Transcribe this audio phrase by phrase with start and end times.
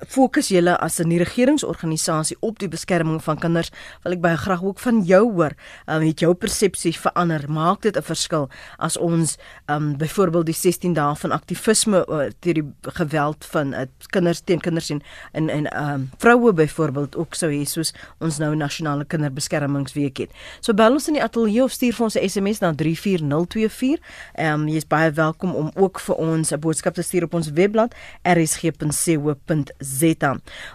[0.09, 3.71] fokus julle as 'n regeringsorganisasie op die beskerming van kinders
[4.03, 5.53] wil ek baie graag ook van jou hoor
[5.87, 8.49] um, het jou persepsie verander maak dit 'n verskil
[8.79, 13.87] as ons um, byvoorbeeld die 16 dae van aktivisme uh, teen die geweld van uh,
[14.11, 18.57] kinders teen kinders en en en um, vroue byvoorbeeld ook sou hê soos ons nou
[18.57, 20.31] nasionale kinderbeskermingsweek het.
[20.61, 24.01] So bel ons in die ateljee of stuur vir ons 'n SMS na 34024.
[24.35, 27.35] Ehm um, jy is baie welkom om ook vir ons 'n boodskap te stuur op
[27.35, 29.90] ons webblad rsg.co.za.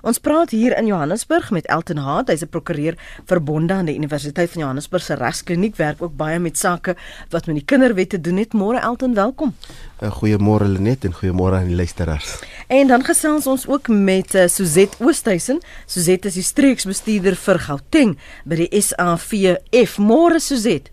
[0.01, 4.49] Ons praat hier in Johannesburg met Elton Haat, hy's 'n prokureur verbonde aan die Universiteit
[4.51, 6.95] van Johannesburg se regskliniek werk ook baie met sake
[7.29, 8.53] wat met die kinderwet te doen het.
[8.53, 9.53] Môre Elton, welkom.
[10.01, 12.39] Uh, goeiemôre Lenet en goeiemôre aan die luisteraars.
[12.67, 15.61] En dan gesels ons ook met uh, Suzet Oosthuizen.
[15.85, 19.97] Suzet is die streeksbestuurder vir Gauteng by die SAVF.
[19.97, 20.91] Môre Suzet.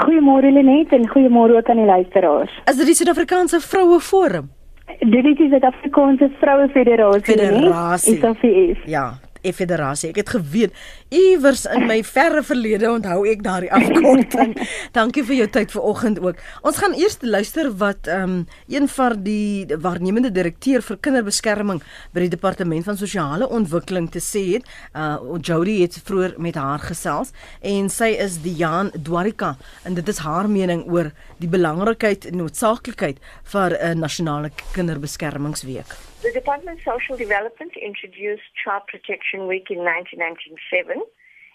[0.00, 2.62] Goeiemôre Lenet en goeiemôre ook aan die luisteraars.
[2.70, 4.50] Is dit die Suid-Afrikaanse Vroue Forum?
[4.98, 7.22] Dit is die Suid-Afrikaanse Vroue Federasie.
[7.22, 8.18] Federasie.
[8.18, 8.86] SAVF.
[8.86, 10.10] Ja, federasie.
[10.10, 10.76] Ek het geweet
[11.08, 14.54] iewers in my verre verlede onthou ek daardie afkorting.
[14.96, 16.40] Dankie vir jou tyd vanoggend ook.
[16.66, 21.80] Ons gaan eers luister wat ehm um, een van die waarnemende direkteur vir kinderbeskerming
[22.14, 24.68] by die departement van sosiale ontwikkeling te sê het.
[24.94, 30.22] Uh Jody het vroeër met haar gesels en sy is Dian Dwarika en dit is
[30.24, 33.18] haar mening oor die belangrikheid en noodsaaklikheid
[33.52, 36.09] vir 'n nasionale kinderbeskermingsweek.
[36.22, 41.00] The Department of Social Development introduced Child Protection Week in 1997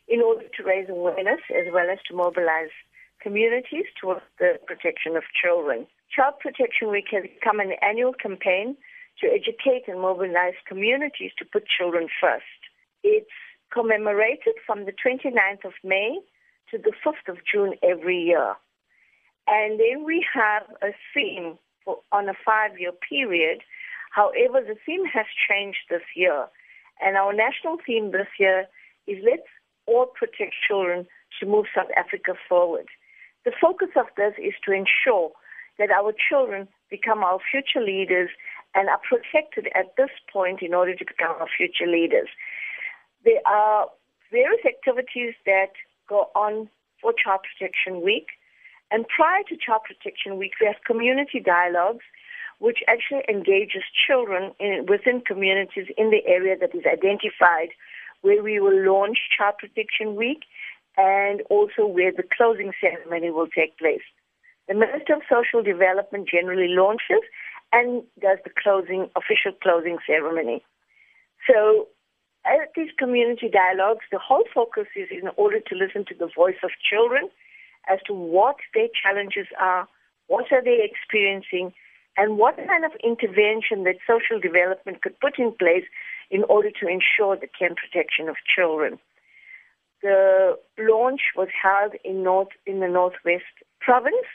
[0.09, 2.73] in order to raise awareness as well as to mobilize
[3.21, 5.85] communities towards the protection of children.
[6.09, 8.75] Child Protection Week has become an annual campaign
[9.21, 12.57] to educate and mobilize communities to put children first.
[13.03, 13.37] It's
[13.69, 16.17] commemorated from the 29th of May
[16.71, 18.55] to the 5th of June every year.
[19.45, 23.61] And then we have a theme for, on a five year period
[24.15, 26.47] However, the theme has changed this year.
[27.01, 28.65] And our national theme this year
[29.07, 29.51] is Let's
[29.87, 31.05] All Protect Children
[31.39, 32.87] to Move South Africa Forward.
[33.43, 35.31] The focus of this is to ensure
[35.77, 38.29] that our children become our future leaders
[38.73, 42.29] and are protected at this point in order to become our future leaders.
[43.25, 43.87] There are
[44.31, 45.75] various activities that
[46.07, 46.69] go on
[47.01, 48.27] for Child Protection Week.
[48.91, 52.05] And prior to Child Protection Week, we have community dialogues
[52.59, 57.69] which actually engages children in, within communities in the area that is identified,
[58.21, 60.43] where we will launch Child Protection Week
[60.97, 64.05] and also where the closing ceremony will take place.
[64.67, 67.21] The Minister of Social Development generally launches
[67.71, 70.63] and does the closing, official closing ceremony.
[71.47, 71.87] So
[72.45, 76.61] at these community dialogues, the whole focus is in order to listen to the voice
[76.63, 77.29] of children
[77.89, 79.87] as to what their challenges are,
[80.27, 81.73] what are they experiencing,
[82.17, 85.83] and what kind of intervention that social development could put in place
[86.31, 88.97] in order to ensure the care and protection of children.
[90.01, 94.27] The launch was held in north in the northwest province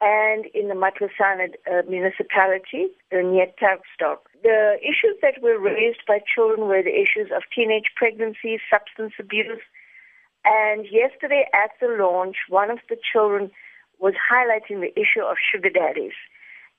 [0.00, 4.28] and in the Matlasana uh, municipality uh, near Tavistock.
[4.42, 9.60] The issues that were raised by children were the issues of teenage pregnancy, substance abuse,
[10.44, 13.50] and yesterday at the launch, one of the children
[13.98, 16.16] was highlighting the issue of sugar daddies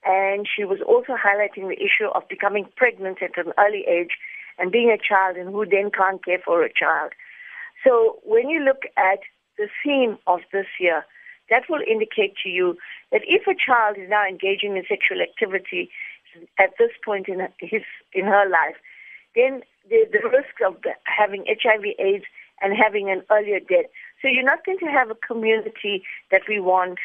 [0.06, 4.18] and she was also highlighting the issue of becoming pregnant at an early age
[4.58, 7.12] and being a child and who then can't care for a child.
[7.84, 9.20] So when you look at
[9.58, 11.06] the theme of this year,
[11.50, 12.78] that will indicate to you
[13.12, 15.90] that if a child is now engaging in sexual activity
[16.58, 17.84] at this point in his
[18.14, 18.78] in her life,
[19.36, 22.26] then the, the risk of having HIV/AIDS
[22.62, 23.90] and having an earlier death.
[24.22, 27.00] So you're not going to have a community that we want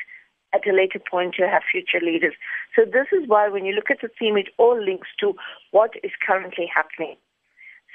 [0.56, 2.35] at a later point to have future leaders.
[2.75, 5.35] So this is why when you look at the theme, it all links to
[5.70, 7.17] what is currently happening.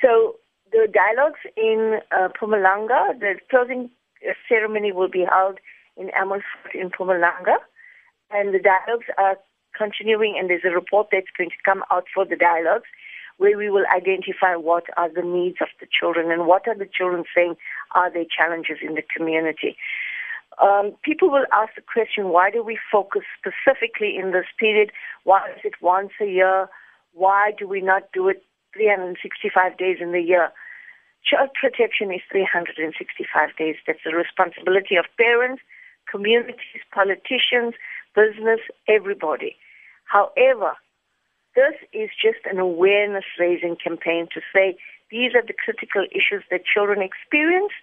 [0.02, 0.36] So
[0.72, 3.90] the dialogues in uh, Pumalanga, the closing
[4.28, 5.60] uh, ceremony will be held
[5.98, 7.58] in Amersfoort in Pumalanga,
[8.32, 9.38] and the dialogues are
[9.78, 12.88] continuing, and there's a report that's going to come out for the dialogues
[13.38, 16.86] where we will identify what are the needs of the children and what are the
[16.86, 17.56] children saying
[17.94, 19.76] are their challenges in the community.
[20.62, 24.92] Um, people will ask the question, why do we focus specifically in this period?
[25.24, 26.70] Why is it once a year?
[27.14, 28.44] Why do we not do it
[28.74, 30.52] 365 days in the year?
[31.26, 33.76] Child protection is 365 days.
[33.86, 35.62] That's the responsibility of parents,
[36.10, 37.74] communities, politicians,
[38.16, 39.56] business, everybody.
[40.06, 40.78] However,
[41.56, 44.78] this is just an awareness raising campaign to say
[45.10, 47.74] these are the critical issues that children experience,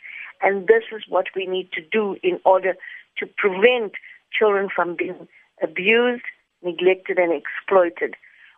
[0.43, 2.75] and this is what we need to do in order
[3.19, 3.93] to prevent
[4.33, 5.29] children from being
[5.63, 6.23] abused,
[6.63, 8.15] neglected, and exploited.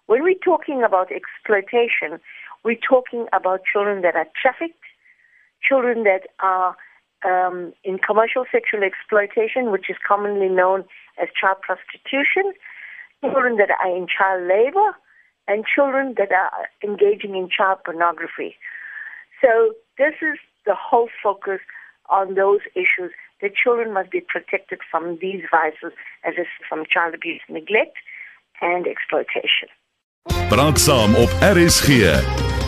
[0.06, 2.20] When we're talking about exploitation,
[2.64, 4.84] we're talking about children that are trafficked,
[5.62, 6.76] children that are
[7.24, 10.84] um, in commercial sexual exploitation, which is commonly known
[11.20, 12.52] as child prostitution,
[13.22, 14.96] children that are in child labor,
[15.46, 18.56] and children that are engaging in child pornography.
[19.40, 21.60] So this is the whole focus
[22.08, 23.12] on those issues.
[23.40, 25.92] The children must be protected from these vices,
[26.24, 27.96] as is from child abuse, neglect,
[28.60, 29.68] and exploitation.
[30.50, 32.59] Praat saam op RSG.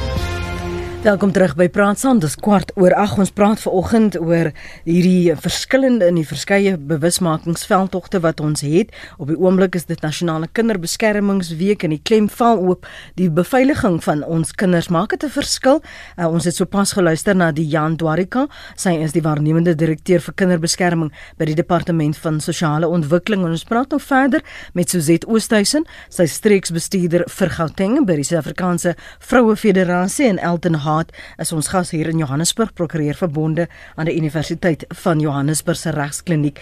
[1.03, 2.21] Welkom terug by Praat Saam.
[2.23, 3.17] Dis kwart oor 8.
[3.25, 4.53] Ons praat vanoggend oor
[4.85, 8.93] hierdie verskillende in die verskeie bewusmakingsveldtogte wat ons het.
[9.19, 12.87] Op die oomblik is dit Nasionale Kinderbeskermingsweek en die klem val op
[13.19, 14.93] die beveiliging van ons kinders.
[14.95, 15.83] Maak dit 'n verskil?
[16.17, 18.47] Uh, ons het sopas geluister na die Jan Dwarika.
[18.77, 23.43] Sy is die waarnemende direkteur vir kinderbeskerming by die Departement van Sosiale Ontwikkeling.
[23.43, 24.41] En ons praat nou verder
[24.73, 31.13] met Suzette Oosthuizen, sy streeksbestuurder vir Gauteng by die Suid-Afrikaanse Vroue Federasie en Elton Haat
[31.43, 36.61] is ons gas hier in Johannesburg, prokureur verbonde aan die Universiteit van Johannesburg se regskliniek.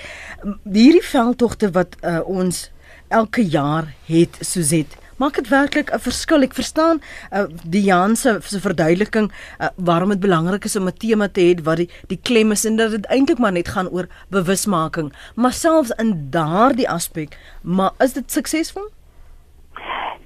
[0.65, 2.69] Hierdie veldtogte wat uh, ons
[3.11, 6.47] elke jaar het, Suzet, maak dit werklik 'n verskil.
[6.47, 10.97] Ek verstaan uh, die Jan se se verduideliking uh, waarom dit belangrik is om 'n
[10.97, 13.89] tema te hê wat die die klem is en dat dit eintlik maar net gaan
[13.89, 18.89] oor bewusmaking, maar selfs in daardie aspek, maar is dit suksesvol?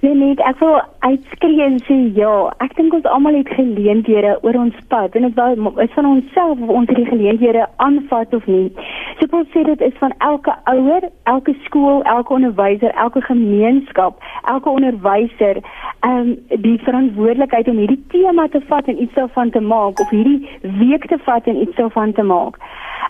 [0.05, 2.31] Nee, ek wil uitskree en sê ja,
[2.61, 5.39] ek dink ons almal het geleenthede oor ons pad en dit
[5.81, 8.67] is van onsself of ons die geleenthede aanvat of nie.
[9.17, 14.21] So wil sê dit is van elke ouer, elke skool, elke onderwyser, elke gemeenskap,
[14.53, 15.63] elke onderwyser,
[16.05, 20.13] ehm um, die verantwoordelikheid om hierdie tema te vat en iets daarvan te maak of
[20.13, 20.45] hierdie
[20.83, 22.61] week te vat en iets daarvan te maak.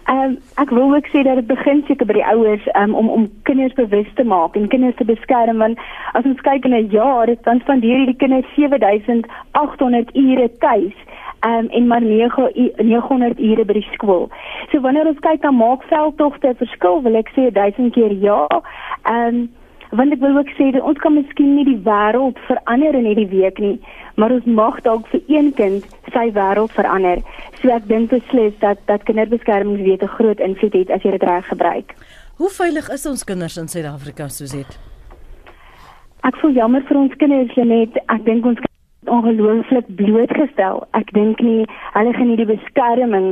[0.06, 3.10] Ehm um, ek wil ook sê dat dit begin seker by die ouers um, om
[3.10, 5.82] om kinders bewus te maak en kinders te beskerm want
[6.14, 10.98] as ons kyk in 'n jaar dan spandeer hierdie kinders 7800 ure tuis
[11.46, 14.30] um, en maar 9 900 ure by die skool.
[14.72, 18.42] So wanneer ons kyk na maak veldtogte verskil wil ek sê 1000 keer ja.
[19.04, 19.46] Ehm um,
[19.92, 23.30] want ek wil ook sê dat ons kan miskien nie die wêreld verander in hierdie
[23.30, 23.80] week nie,
[24.16, 27.22] maar ons mag dalk vir een kind sy wêreld verander.
[27.62, 31.48] So ek dink beslis dat dat kinderbeskermingswet 'n groot invloed het as jy dit reg
[31.48, 31.96] gebruik.
[32.38, 34.80] Hoe veilig is ons kinders in Suid-Afrika soos dit?
[36.24, 37.98] Ek voel jammer vir ons kinders net.
[38.08, 38.60] Ek dink ons
[39.10, 40.84] ongelooflik blootgestel.
[40.92, 43.28] Ek dink nie hulle geniet die beskerming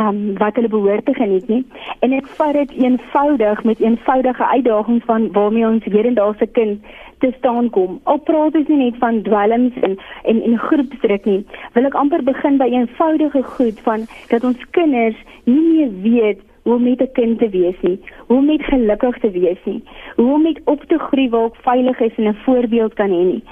[0.00, 1.62] um, wat hulle behoort te geniet nie.
[2.06, 6.94] En ek vat dit eenvoudig met eenvoudige uitdagings van waarmee ons hedendaagse kind
[7.24, 8.00] te staan kom.
[8.04, 11.44] Al praat ons nie net van dwelms en en en groepsdruk nie.
[11.76, 16.74] Wil ek amper begin by eenvoudige goed van dat ons kinders nie meer weet hoe
[16.74, 19.82] om met 'n kind te wees nie, hoe om met gelukkig te wees nie,
[20.16, 23.24] hoe om met op te groei waar ek veilig is en 'n voorbeeld kan hê
[23.32, 23.42] nie.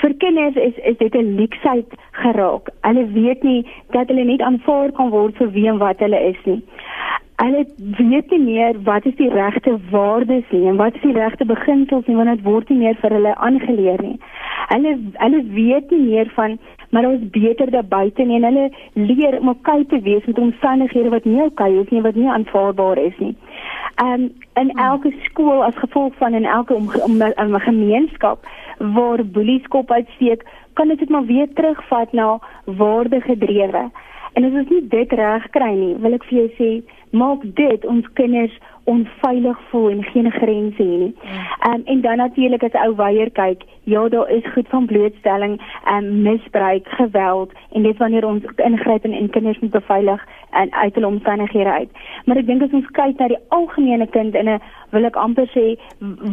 [0.00, 2.70] Vir kinders is is dit 'n leksheid geraak.
[2.82, 6.40] Hulle weet nie dat hulle net aanvaar kan word vir wie en wat hulle is
[6.44, 6.62] nie.
[7.42, 7.66] Hulle
[7.98, 12.06] weet nie meer wat is die regte waardes nie en wat is die regte beginsels
[12.06, 14.18] nie want dit word nie meer vir hulle aangeleer nie.
[14.68, 16.58] Hulle hulle weet nie meer van
[16.90, 21.10] maar ons beter daar buite nie en hulle leer om oukei te wees met omstandighede
[21.14, 23.34] wat nie oukei is nie wat nie aanvaarbaar is nie.
[24.02, 28.46] Um in elke skool as gevolg van in elke om, om, om 'n gemeenskap
[28.78, 33.90] waar boelies kop uitsteek, kan dit maar weer terugvat na waardegedrewe.
[34.32, 36.70] En as ons nie dit reg kry nie, wil ek vir jou sê,
[37.10, 38.54] maak dit ons kinders
[38.88, 41.14] onveilig voel en geen grense hê nie.
[41.24, 45.58] Ehm um, en dan natuurlik as ou weier kyk, ja, daar is goed van blootstelling,
[45.84, 50.72] ehm um, misbruik, geweld en dit wanneer ons ingryp en, en kinders moet beveilig en
[50.72, 51.90] uit hulle omstandighede uit.
[52.24, 55.48] Maar ek dink as ons kyk na die algemene kind in 'n wil ek amper
[55.54, 55.78] sê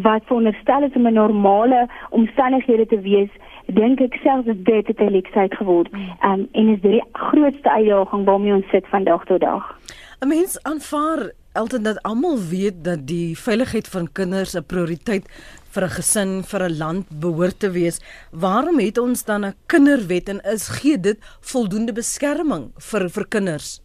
[0.01, 3.29] wat veronderstel is om 'n normale omstandighede te wees,
[3.67, 5.89] dink ek selfs dit het 'n leksheid geword.
[6.23, 9.79] Um, en is dit die grootste uitdaging waarmee ons sit vandag tot dag.
[10.21, 15.25] 'n Mens aanvaar altyd dat almal weet dat die veiligheid van kinders 'n prioriteit
[15.73, 17.99] vir 'n gesin, vir 'n land behoort te wees.
[18.31, 23.84] Waarom het ons dan 'n kinderwet en is gee dit voldoende beskerming vir vir kinders?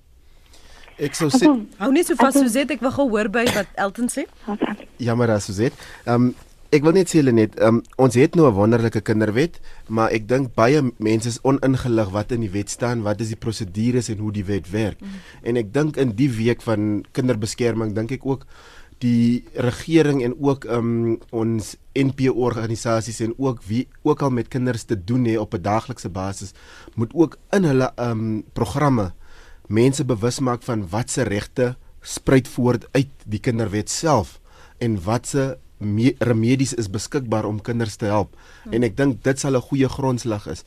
[1.01, 1.49] Ek sou sê
[1.81, 4.27] hou net so vas sê ek wil gou hoor by wat Elton sê.
[5.01, 5.77] Jammer as Suzette.
[6.05, 6.33] Ehm um,
[6.71, 10.55] ek wil net sê Lenet, um, ons het nou 'n wonderlike kinderwet, maar ek dink
[10.55, 14.33] baie mense is oningelig wat in die wet staan, wat is die prosedures en hoe
[14.33, 15.01] die wet werk.
[15.01, 15.09] Mm.
[15.43, 18.47] En ek dink in die week van kinderbeskerming dink ek ook
[19.01, 24.85] die regering en ook um, ons NPO organisasies en ook wie ook al met kinders
[24.85, 26.53] te doen het op 'n daaglikse basis
[26.95, 29.13] moet ook in hulle um, programme
[29.71, 34.39] mense bewus maak van watse regte spruit voort uit die kinderwet self
[34.83, 35.59] en watse
[36.19, 38.35] remedies is beskikbaar om kinders te help.
[38.65, 38.75] Hmm.
[38.77, 40.65] En ek dink dit sal 'n goeie grondslag is.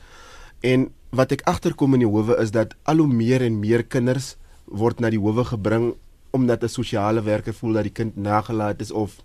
[0.61, 4.37] En wat ek agterkom in die howe is dat al hoe meer en meer kinders
[4.65, 5.93] word na die howe gebring
[6.31, 9.21] omdat 'n sosiale werker voel dat die kind nagelaat is of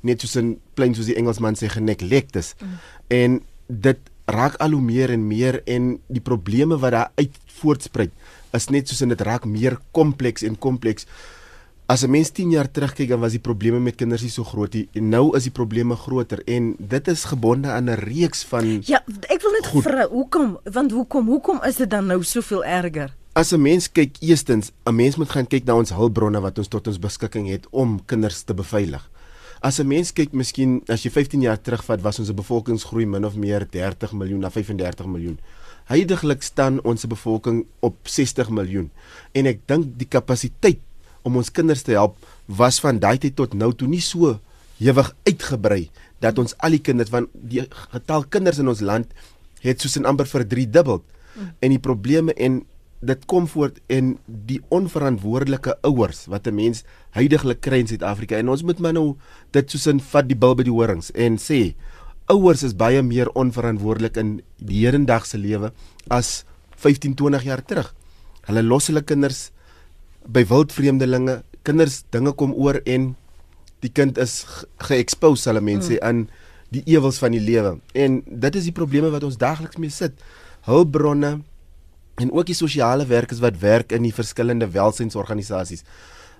[0.00, 2.54] net soos 'n plain soos die Engelsman sê geneglect is.
[2.58, 2.78] Hmm.
[3.08, 8.12] En dit raak al hoe meer en meer en die probleme wat daar uit voortspruit
[8.54, 11.06] is net soos in dit raak meer kompleks en kompleks.
[11.86, 14.72] As 'n mens 10 jaar terugkyk dan was die probleme met kinders nie so groot
[14.74, 18.80] nie en nou is die probleme groter en dit is gebonde aan 'n reeks van
[18.86, 23.14] Ja, ek wil net vra hoekom want hoekom hoekom is dit dan nou soveel erger?
[23.34, 26.68] As 'n mens kyk eerstens, 'n mens moet gaan kyk na ons hulpbronne wat ons
[26.68, 29.10] tot ons beskikking het om kinders te beveilig.
[29.60, 33.34] As 'n mens kyk, miskien as jy 15 jaar terugvat, was ons bevolkingsgroei min of
[33.34, 35.38] meer 30 miljoen na 35 miljoen.
[35.90, 38.90] Huidigelik staan ons bevolking op 60 miljoen
[39.32, 40.80] en ek dink die kapasiteit
[41.24, 44.38] om ons kinders te help was van daai tyd tot nou toe nie so
[44.78, 45.88] hewig uitgebrei
[46.24, 49.12] dat ons al die kinders van die getal kinders in ons land
[49.64, 51.02] het soos in amper vir 3 dubbel.
[51.60, 52.62] En die probleme en
[53.04, 58.48] dit kom voort in die onverantwoordelike ouers wat 'n mens heidaglik kry in Suid-Afrika en
[58.48, 59.16] ons moet maar nou
[59.50, 61.74] dit soos in vat die bil by die horings en sê
[62.32, 65.72] ouers is baie meer onverantwoordelik in die hedendaagse lewe
[66.08, 66.44] as
[66.80, 67.90] 15 20 jaar terug.
[68.48, 69.50] Hulle los hulle kinders
[70.24, 73.12] by wildvreemdelinge, kinders dinge kom oor en
[73.84, 74.42] die kind is
[74.80, 76.04] ge-expose hulle mense mm.
[76.04, 76.24] aan
[76.72, 77.76] die ewels van die lewe.
[77.92, 80.16] En dit is die probleme wat ons daagliks mee sit.
[80.64, 81.36] Hulpbronne
[82.22, 85.84] en ook die sosiale werkers wat werk in die verskillende welsynsorganisasies.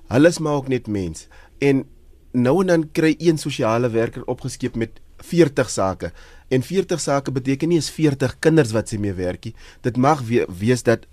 [0.08, 1.28] Hulle is maar ook net mens.
[1.60, 1.84] En
[2.32, 6.12] nou en dan kry een sosiale werker opgeskep met 40 sake.
[6.48, 9.54] En 40 sake beteken nie is 40 kinders wat sy mee werk nie.
[9.82, 11.08] Dit mag we wees dat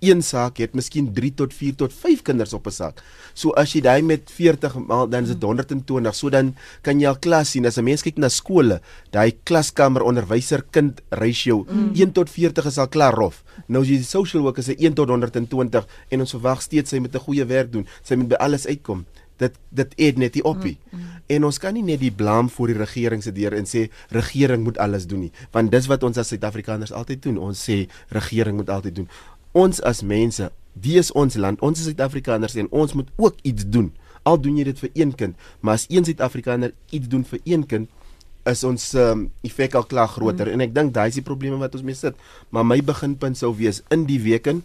[0.00, 3.02] een saak het miskien 3 tot 4 tot 5 kinders op 'n saak.
[3.34, 6.14] So as jy daai met 40 maal dan is dit 120.
[6.14, 8.80] So dan kan jy al klas sien as 'n mens kyk na skole,
[9.10, 11.92] daai klaskamer onderwyser kind ratio mm.
[11.94, 13.44] 1 tot 40 is al klaar rof.
[13.66, 17.14] Nou as jy social worker sê 1 tot 120 en ons verwag steeds sy moet
[17.14, 17.86] 'n goeie werk doen.
[18.02, 19.04] Sy moet by alles uitkom.
[19.40, 20.76] Dit dit eet net die oppie.
[20.90, 21.18] Mm, mm.
[21.36, 24.64] En ons kan nie net die blame vir die regering se deur en sê regering
[24.66, 27.38] moet alles doen nie, want dis wat ons as Suid-Afrikaners altyd doen.
[27.50, 29.12] Ons sê regering moet altyd doen
[29.52, 33.90] ons as mense, dis ons land, ons is Suid-Afrikaners en ons moet ook iets doen.
[34.28, 37.64] Al doen jy dit vir een kind, maar as een Suid-Afrikaner iets doen vir een
[37.66, 37.90] kind,
[38.48, 40.54] is ons um, effek al klaar groter mm.
[40.56, 42.16] en ek dink daai is die probleme wat ons mee sit.
[42.54, 44.62] Maar my beginpunt sou wees in die weken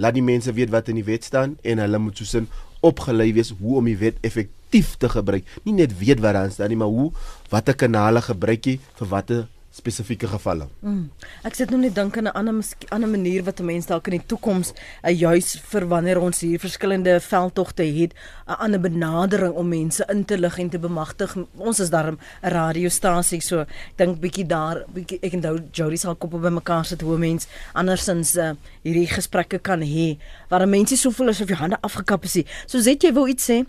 [0.00, 2.50] laat die mense weet wat in die wet staan en hulle moet soos in
[2.80, 5.46] opgelei wees hoe om die wet effektief te gebruik.
[5.64, 7.10] Nie net weet wat daar staan nie, maar hoe
[7.52, 10.66] watter kanale gebruik jy vir watter spesifieke gevalle.
[10.82, 11.10] Mm.
[11.46, 14.18] Ek sit nou net dink aan 'n ander ander manier wat 'n mens dalk in
[14.18, 18.12] die toekoms uh, juis vir wanneer ons hier verskillende veldtogte het,
[18.46, 21.36] 'n ander benadering om mense in te lig en te bemagtig.
[21.56, 26.16] Ons is daarom 'n radiostasie, so ek dink bietjie daar bietjie ek en Jody sal
[26.16, 31.10] kop op mekaar sit hoe mense andersins uh, hierdie gesprekke kan hê waar mense so
[31.10, 32.44] voel asof jy hande afgekap is.
[32.66, 33.64] So sê jy wou iets sê?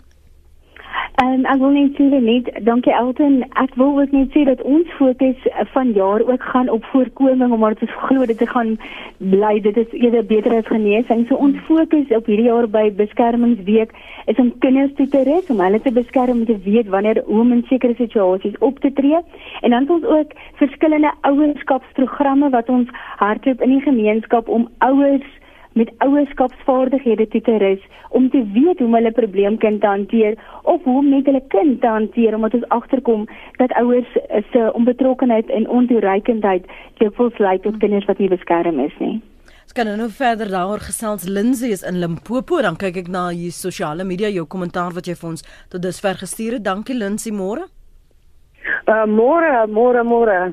[1.20, 3.42] En um, ek wil net sê net dankie Elton.
[3.60, 7.82] Ek wil ook net sê dat ons fokus van jaar ook gaan op voorkoming omdat
[7.84, 8.78] ons glo dit gaan
[9.18, 11.26] bly dit is eerder beter as genesing.
[11.28, 13.92] So ons fokus op hierdie jaar by beskermingsweek
[14.32, 17.52] is om kinders te red om hulle te beskerm om te weet wanneer hoe om
[17.52, 19.20] in sekere situasies op te tree.
[19.60, 20.32] En dan het ons ook
[20.64, 22.88] verskillende ouerskapsprogramme wat ons
[23.20, 25.28] hardloop in die gemeenskap om ouers
[25.78, 30.84] met ouerskapsvaardighede toe te rus om te weet hoe om hulle probleemkind te hanteer of
[30.84, 33.26] hoe om met hulle kind te hanteer omdat ons agterkom
[33.56, 34.16] dat ouers
[34.52, 36.66] se onbetrokkenheid en ontoereikendheid
[37.00, 39.20] dikwels lei tot kinders wat nie beskerm is nie.
[39.62, 41.22] Ons kan nou verder daaroor gesels.
[41.24, 42.58] Lindsay is in Limpopo.
[42.60, 46.18] Dan kyk ek na hier sosiale media jou kommentaar wat jy vir ons tot dusver
[46.20, 46.64] gestuur het.
[46.66, 47.64] Dankie Lindsay, môre.
[48.84, 50.52] Uh môre, môre, môre.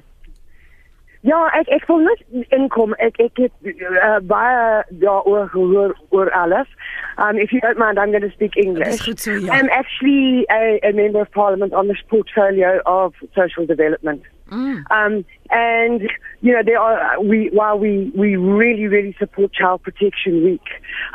[1.21, 2.21] Ja, ek ek wil net
[2.55, 2.93] inkom.
[3.03, 6.69] Ek ek het uh, baie daaroor gehoor oor alles.
[7.17, 9.03] Um if you don't mind, I'm going to speak English.
[9.03, 9.51] Goed so, ja.
[9.51, 14.23] I'm actually a, a member of parliament on this portfolio of social development.
[14.49, 14.83] Mm.
[14.89, 16.01] Um, and
[16.41, 20.67] you know, there are we while we we really really support Child Protection Week,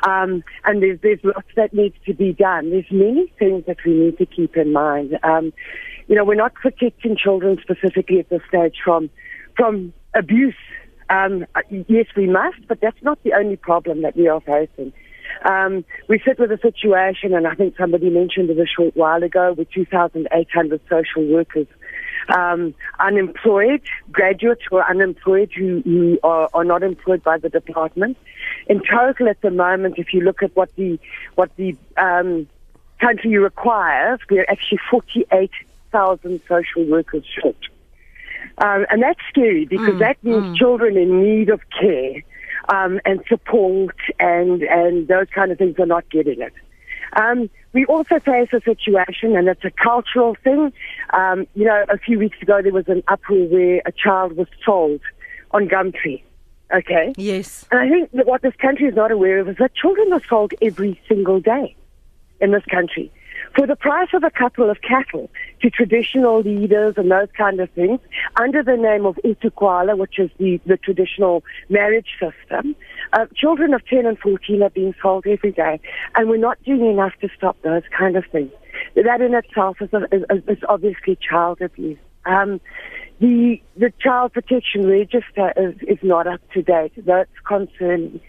[0.07, 2.71] um, and there's there's lots that needs to be done.
[2.71, 5.19] There's many things that we need to keep in mind.
[5.23, 5.53] Um,
[6.09, 9.09] you know, we're not protecting children specifically at this stage from
[9.57, 10.55] from abuse.
[11.11, 14.93] Um, yes, we must, but that's not the only problem that we are facing.
[15.45, 19.23] Um, we sit with a situation, and I think somebody mentioned it a short while
[19.23, 21.67] ago, with 2,800 social workers
[22.29, 28.17] um, unemployed, graduates who are unemployed who, who are, are not employed by the department.
[28.67, 30.99] In total, at the moment, if you look at what the
[31.35, 32.49] what the um,
[33.01, 37.57] country requires, we're actually 48,000 social workers short.
[38.59, 40.57] Um, and that's scary because Mm, that means mm.
[40.57, 42.23] children in need of care
[42.69, 46.53] um, and support and, and those kind of things are not getting it.
[47.17, 50.73] Um, we also face a situation, and it's a cultural thing.
[51.13, 54.49] Um, you know, a few weeks ago there was an uproar where a child was
[54.65, 55.01] sold
[55.53, 56.23] on Gumtree.
[56.75, 57.13] Okay?
[57.17, 57.67] Yes.
[57.71, 60.23] And I think that what this country is not aware of is that children are
[60.29, 61.77] sold every single day
[62.41, 63.13] in this country.
[63.55, 65.31] For the price of a couple of cattle
[65.65, 67.99] to traditional leaders and those kind of things,
[68.37, 72.77] under the name of Utukwala, which is the, the traditional marriage system,
[73.15, 75.81] uh, children of 10 and 14 are being sold every day.
[76.15, 78.51] And we're not doing enough to stop those kind of things.
[78.95, 81.99] That in itself is, is, is obviously child abuse.
[82.27, 82.61] Um,
[83.21, 86.93] the the child protection register is, is not up to date.
[86.97, 88.21] That's concerning.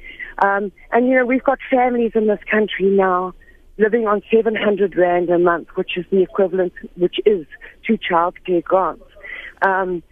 [0.43, 3.33] Um, and you know we've got families in this country now
[3.77, 7.45] living on 700 rand a month, which is the equivalent, which is
[7.85, 9.03] to childcare grants.
[9.61, 10.03] Um,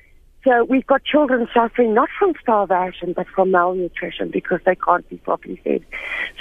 [0.43, 5.17] so we've got children suffering not from starvation but from malnutrition because they can't be
[5.17, 5.85] properly fed.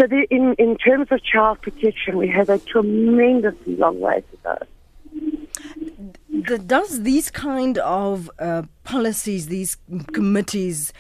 [0.01, 4.37] So the, in in terms of child protection, we have a tremendously long way to
[4.43, 4.59] go.
[6.41, 9.77] Does these kind of uh, policies, these
[10.13, 10.91] committees,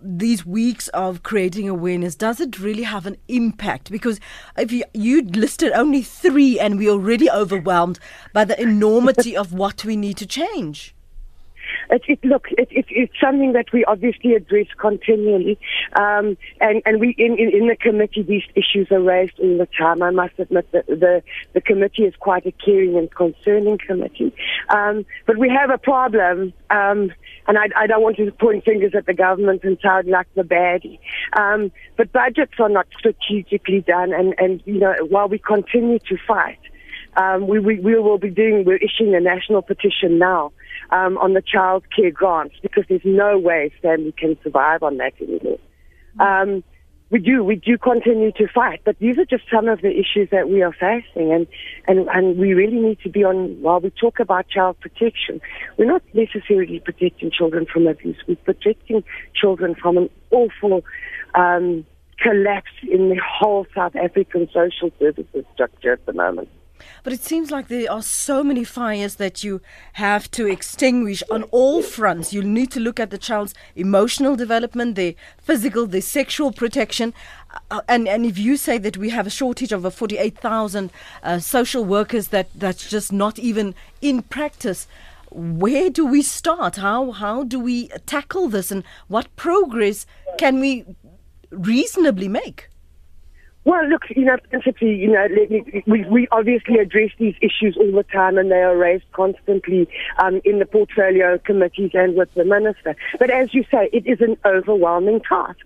[0.00, 3.90] these weeks of creating awareness, does it really have an impact?
[3.90, 4.18] Because
[4.56, 7.98] if you, you listed only three, and we're already overwhelmed
[8.32, 10.94] by the enormity of what we need to change.
[11.90, 15.58] It, it, look, it, it, it's something that we obviously address continually,
[15.94, 19.68] um, and and we in, in, in the committee these issues are raised all the
[19.78, 20.02] time.
[20.02, 21.22] I must admit that the
[21.54, 24.34] the committee is quite a caring and concerning committee,
[24.68, 27.12] um, but we have a problem, um,
[27.46, 30.42] and I, I don't want to point fingers at the government and sound like the
[30.42, 30.98] baddie,
[31.38, 36.16] um, but budgets are not strategically done, and and you know while we continue to
[36.26, 36.58] fight.
[37.16, 40.52] Um, we, we, we will be doing, we're issuing a national petition now
[40.90, 45.12] um, on the child care grants because there's no way Stanley can survive on that
[45.20, 45.58] anymore.
[46.20, 46.64] Um,
[47.10, 50.28] we do, we do continue to fight, but these are just some of the issues
[50.30, 51.46] that we are facing, and,
[51.86, 55.40] and, and we really need to be on, while we talk about child protection,
[55.78, 59.02] we're not necessarily protecting children from abuse, we're protecting
[59.34, 60.84] children from an awful
[61.34, 61.86] um,
[62.20, 66.50] collapse in the whole South African social services structure at the moment.
[67.02, 69.60] But it seems like there are so many fires that you
[69.94, 72.32] have to extinguish on all fronts.
[72.32, 77.14] You need to look at the child's emotional development, their physical, their sexual protection.
[77.70, 80.90] Uh, and, and if you say that we have a shortage of uh, 48,000
[81.22, 84.86] uh, social workers that, that's just not even in practice,
[85.30, 86.76] where do we start?
[86.76, 88.70] How, how do we tackle this?
[88.70, 90.06] And what progress
[90.38, 90.84] can we
[91.50, 92.68] reasonably make?
[93.68, 95.26] Well, look, you know, principally, you know,
[95.86, 100.40] we, we obviously address these issues all the time and they are raised constantly um,
[100.46, 102.96] in the portfolio committees and with the minister.
[103.18, 105.60] But as you say, it is an overwhelming task.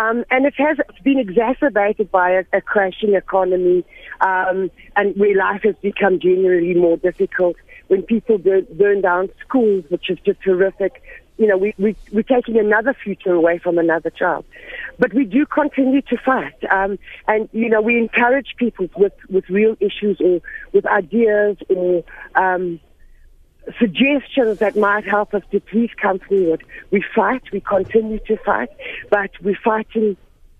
[0.00, 3.84] Um, and it has been exacerbated by a, a crashing economy
[4.22, 7.56] um, and where life has become generally more difficult.
[7.88, 11.02] When people burn, burn down schools, which is just horrific,
[11.42, 14.44] you know, we, we, we're taking another future away from another child.
[15.00, 16.54] But we do continue to fight.
[16.70, 20.40] Um, and, you know, we encourage people with, with real issues or
[20.72, 22.04] with ideas or
[22.36, 22.78] um,
[23.76, 26.62] suggestions that might help us to please come forward.
[26.92, 28.70] We fight, we continue to fight,
[29.10, 30.16] but we're fighting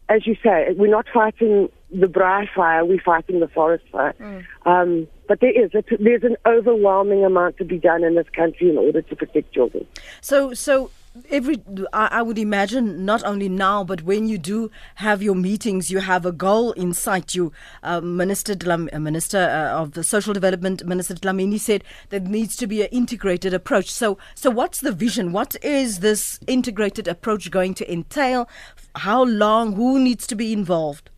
[0.09, 4.15] as you say, we're not fighting the briar fire, we're fighting the forest fire.
[4.19, 4.45] Mm.
[4.65, 8.71] Um, but there is a, there's an overwhelming amount to be done in this country
[8.71, 9.87] in order to protect children.
[10.21, 10.91] So, so
[11.31, 15.99] every I, would imagine not only now but when you do have your meetings you
[15.99, 17.53] have a goal in sight you
[17.83, 22.57] uh, minister Dlam, uh, minister uh, of the social development minister Dlamini said there needs
[22.57, 27.51] to be an integrated approach so so what's the vision what is this integrated approach
[27.51, 28.49] going to entail
[28.97, 31.11] how long who needs to be involved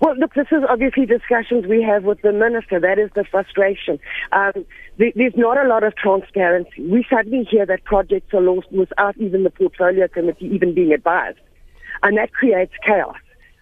[0.00, 2.80] well, look, this is obviously discussions we have with the minister.
[2.80, 3.98] That is the frustration.
[4.32, 4.64] Um,
[4.98, 6.82] there's not a lot of transparency.
[6.82, 11.38] We suddenly hear that projects are lost without even the portfolio committee even being advised.
[12.02, 13.16] And that creates chaos.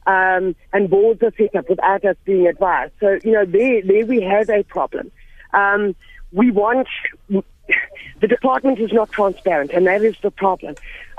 [0.06, 2.92] Um, and boards are set up without us being advised.
[2.98, 5.12] So, you know, there, there we have a problem.
[5.52, 5.94] Um,
[6.32, 6.88] we want,
[7.28, 10.74] the department is not transparent, and that is the problem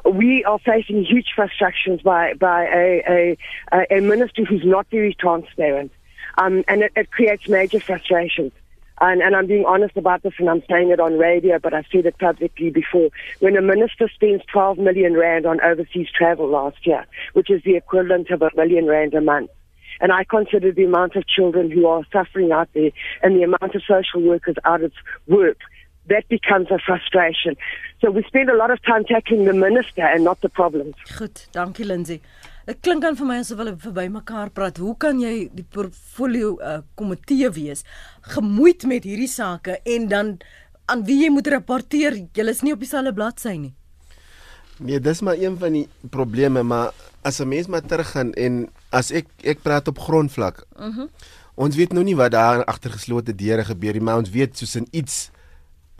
[0.05, 3.37] we are facing huge frustrations by by a
[3.71, 5.91] a, a minister who's not very transparent,
[6.37, 8.51] um, and it, it creates major frustrations.
[9.01, 11.87] And, and I'm being honest about this, and I'm saying it on radio, but I've
[11.91, 13.09] said it publicly before.
[13.39, 17.75] When a minister spends 12 million rand on overseas travel last year, which is the
[17.75, 19.49] equivalent of a million rand a month,
[19.99, 23.75] and I consider the amount of children who are suffering out there and the amount
[23.75, 24.91] of social workers out of
[25.27, 25.57] work
[26.07, 27.55] that becomes a frustration.
[28.01, 30.95] So we spend a lot of time tackling the minister and not the problems.
[31.17, 32.21] Goed, dankie Lindsay.
[32.65, 34.79] Dit klink aan vir my asof hulle verby mekaar praat.
[34.79, 37.83] Hoe kan jy die portfolio uh, komitee wees
[38.35, 40.37] gemoeid met hierdie sake en dan
[40.91, 42.15] aan wie jy moet rapporteer?
[42.31, 43.73] Jy is nie op dieselfde bladsy nie.
[44.79, 49.11] Nee, dis maar een van die probleme, maar as 'n mens maar teruggaan en as
[49.11, 50.65] ek ek praat op grondvlak.
[50.75, 50.87] Mhm.
[50.87, 51.09] Uh -huh.
[51.55, 54.75] Ons weet nou nie wat daar agter geslote deure gebeur nie, maar ons weet soos
[54.75, 55.29] in iets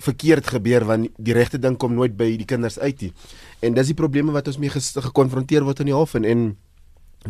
[0.02, 3.14] verkeerd gebeur want die regte ding kom nooit by die kinders uit nie.
[3.62, 6.46] En dis die probleme wat ons mee gekonfronteer word in die hof en en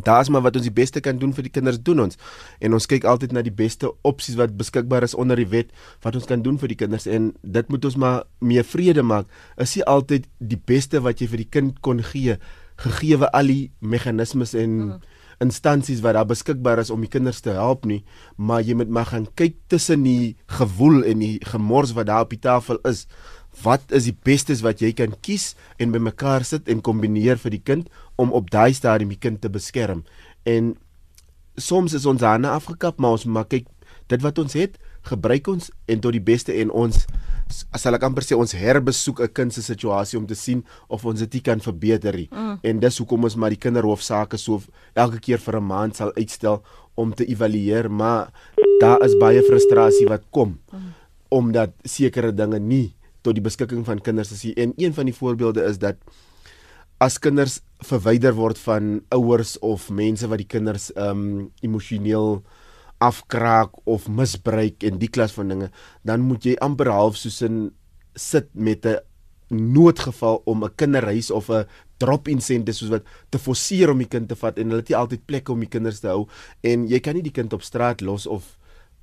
[0.01, 2.17] daar's maar wat ons die beste kan doen vir die kinders doen ons.
[2.59, 5.69] En ons kyk altyd na die beste opsies wat beskikbaar is onder die wet
[6.01, 9.29] wat ons kan doen vir die kinders en dit moet ons maar mee vrede maak.
[9.57, 12.39] Is nie altyd die beste wat jy vir die kind kon gee
[12.81, 15.12] gegee al die meganismes en mm
[15.43, 18.01] instansies wat daar beskikbaar is om die kinders te help nie,
[18.35, 22.33] maar jy moet maar gaan kyk tussen die gewoel en die gemors wat daar op
[22.33, 23.05] die tafel is.
[23.61, 27.61] Wat is die bestes wat jy kan kies en bymekaar sit en kombineer vir die
[27.61, 30.01] kind om op daai stadium die kind te beskerm.
[30.49, 30.73] En
[31.55, 33.69] soms is ons aan Afrika, maar ons maak kyk
[34.09, 37.05] dit wat ons het, gebruik ons en tot die beste en ons
[37.71, 41.19] as hulle amper sê ons herbesoek 'n kind se situasie om te sien of ons
[41.19, 42.15] dit kan verbeter.
[42.31, 42.59] Mm.
[42.63, 44.61] En dis hoekom ons maar die kinderhofsaake so
[44.95, 46.63] elke keer vir 'n maand sal uitstel
[46.95, 48.31] om te evalueer, maar
[48.79, 50.93] daar is baie frustrasie wat kom mm.
[51.29, 54.53] omdat sekere dinge nie tot die beskikking van kinders is nie.
[54.53, 55.95] En een van die voorbeelde is dat
[56.99, 62.43] as kinders verwyder word van ouers of mense wat die kinders ehm um, emosioneel
[63.03, 65.71] afkraak of misbruik en die klas van dinge,
[66.07, 67.65] dan moet jy amper half soos in
[68.15, 68.99] sit met 'n
[69.49, 71.65] noodgeval om 'n kinderhuis of 'n
[71.97, 74.97] drop-in senter soos wat te forceer om die kind te vat en hulle het nie
[74.97, 76.27] altyd plekke om die kinders te hou
[76.61, 78.57] en jy kan nie die kind op straat los of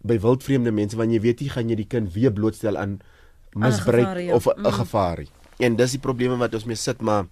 [0.04, 3.00] by wildvreemde mense want jy weet jy gaan jy die kind weer blootstel aan
[3.54, 4.34] misbruik gevaar, ja.
[4.34, 4.72] of 'n mm.
[4.72, 5.24] gevaar.
[5.58, 7.26] En dis die probleme wat ons mee sit maar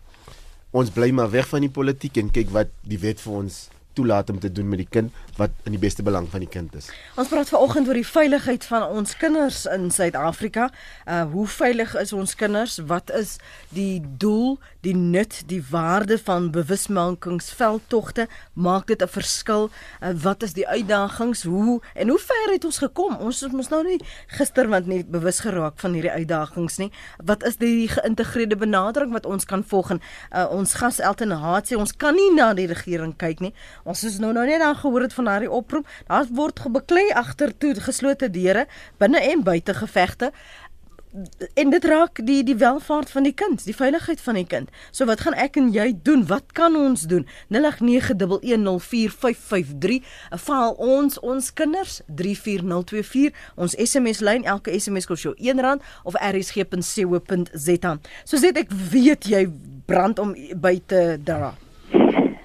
[0.70, 4.30] ons bly maar weg van die politiek en kyk wat die wet vir ons toelaat
[4.30, 6.90] om te doen met die kind wat in die beste belang van die kind is.
[7.18, 10.70] Ons praat vanoggend oor die veiligheid van ons kinders in Suid-Afrika.
[11.06, 12.78] Uh hoe veilig is ons kinders?
[12.90, 13.36] Wat is
[13.74, 14.58] die doel,
[14.88, 18.26] die nut, die waarde van bewusmakingsveldtogte?
[18.54, 19.70] Maak dit 'n verskil?
[20.00, 21.42] Uh, wat is die uitdagings?
[21.42, 23.16] Hoe en hoe ver het ons gekom?
[23.16, 26.92] Ons het mos nou nie gister want nie bewus geraak van hierdie uitdagings nie.
[27.24, 29.90] Wat is die geïntegreerde benadering wat ons kan volg?
[29.90, 29.98] Uh,
[30.50, 33.54] ons gas Elton Haat sê ons kan nie na die regering kyk nie.
[33.84, 35.86] Ons is nou nou net dan gehoor het van daardie oproep.
[36.06, 38.66] Daar word gebeklei agter toe geslote deure
[38.98, 40.32] binne en buite gevegte.
[41.54, 44.70] En dit raak die die welfaart van die kind, die veiligheid van die kind.
[44.90, 46.26] So wat gaan ek en jy doen?
[46.28, 47.26] Wat kan ons doen?
[47.54, 47.60] 0891104553.
[50.36, 53.30] Faal ons ons kinders 34024.
[53.56, 57.96] Ons SMS lyn elke SMS kos jou R1 of rsg.co.za.
[58.24, 59.48] So sê ek weet jy
[59.88, 61.54] brand om by te dra.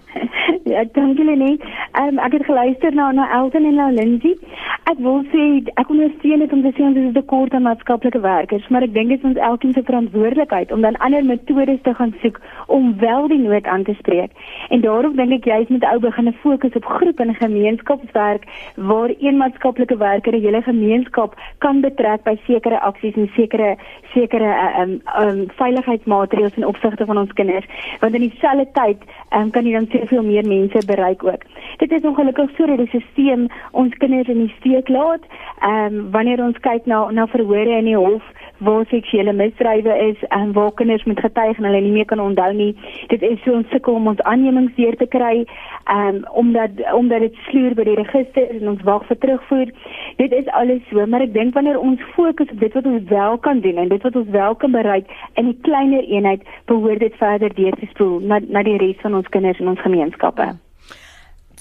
[0.64, 1.60] Ja, dankie Lenie.
[1.92, 4.38] Ehm um, ek het geluister na na Elton en na Lindsay.
[4.84, 5.44] Ek wil sê
[5.80, 8.94] ek ondersteun dit om te sê ons is 'n tekort aan maatskaplike werkers, maar ek
[8.94, 13.00] dink dit is ons elkeen se verantwoordelikheid om dan ander metodes te gaan soek om
[13.00, 14.32] wel die nood aan te spreek.
[14.70, 18.44] En daarom dink ek jy's met ou begine fokus op groep en gemeenskapswerk
[18.76, 23.78] waar een maatskaplike werker 'n hele gemeenskap kan betrek by sekere aksies en sekere
[24.14, 27.66] sekere uh, um, um, veiligheidsmaatreëls in opsigte van ons kinders.
[28.00, 29.00] Want in dieselfde tyd
[29.32, 31.44] um, kan jy dan soveel meer mense bereik ook.
[31.78, 35.22] Dit is ongelukkig so die stelsel ons kinders in die steek laat.
[35.60, 38.24] Ehm um, wanneer ons kyk na na verhore in die hof
[38.58, 42.54] waar seksuele misdrywe is en waar kinders met getuig en hulle nie meer kan onthou
[42.54, 42.76] nie.
[43.08, 45.46] Dit is so ons sukkel om ons aannemings deur te kry.
[45.86, 49.72] Ehm um, omdat omdat dit sloer by die register en ons wag vir terugvoer.
[50.18, 53.38] Dit is alles so, maar ek dink wanneer ons fokus op dit wat ons wel
[53.38, 57.16] kan doen en dit wat ons wel kan bereik in 'n kleiner eenheid, behoort dit
[57.16, 60.54] verder deur te spoel na na die res van ons kinders en ons gemeenskappe.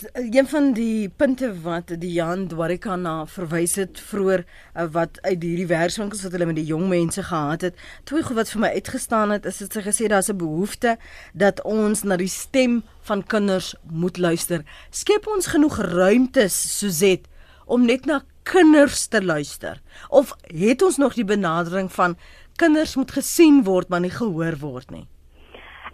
[0.02, 5.20] Ja een van die punte wat die Jan Dwarika na verwys het vroeër uh, wat
[5.20, 8.62] uit hierdie werkswinkels wat hulle met die jong mense gehad het, twee goed wat vir
[8.64, 10.96] my uitgestaan het, is dit sy gesê daar's 'n behoefte
[11.38, 14.64] dat ons na die stem van kinders moet luister.
[14.90, 17.28] Skep ons genoeg ruimtes Suzet
[17.66, 22.16] om net na kinders te luister of het ons nog die benadering van
[22.56, 25.06] kinders moet gesien word maar nie gehoor word nie?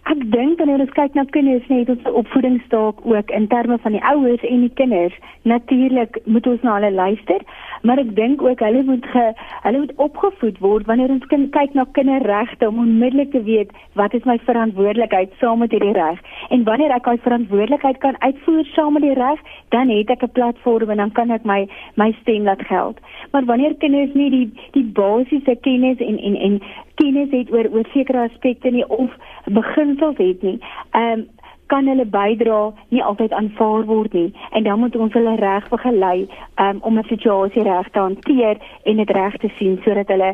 [0.09, 4.01] Ek dink wanneer ons kyk na kinders net ons opvoedingsstaak ook in terme van die
[4.11, 5.13] ouers en die kinders,
[5.45, 7.45] natuurlik moet ons na hulle luister,
[7.81, 9.25] maar ek dink ook hulle moet ge,
[9.63, 14.13] hulle moet opgevoed word wanneer ons kind, kyk na kinderregte om onmiddellik te weet wat
[14.13, 16.19] is my verantwoordelikheid saam met hierdie reg.
[16.49, 19.39] En wanneer ek daai verantwoordelikheid kan uitvoer saam met die reg,
[19.75, 22.99] dan het ek 'n platform en dan kan ek my my stem laat geld.
[23.31, 26.61] Maar wanneer kinders nie die die basiese kennis en en en
[26.95, 29.11] kennis het oor oor sekere aspekte nie of
[29.45, 30.59] beginsels het nie.
[30.91, 31.27] Ehm um,
[31.73, 36.27] kan hulle bydra nie altyd aanvaar word nie en dan moet ons hulle reg begelei
[36.65, 40.33] um, om 'n situasie reg te hanteer en dit reg te sien sodat hulle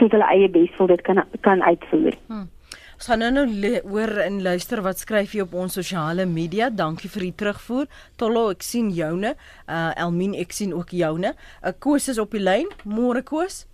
[0.00, 2.16] tot hulle eie beswil dit kan kan uitvoer.
[2.26, 2.48] Hmm.
[3.02, 6.68] Ons gaan nou nou hoor en luister wat skryf jy op ons sosiale media.
[6.70, 7.88] Dankie vir die terugvoer.
[8.16, 9.34] Tollo, ek sien joune.
[9.66, 11.34] Uh Elmien, ek sien ook joune.
[11.34, 12.70] 'n uh, Koos is op die lyn.
[12.84, 13.66] Môre Koos.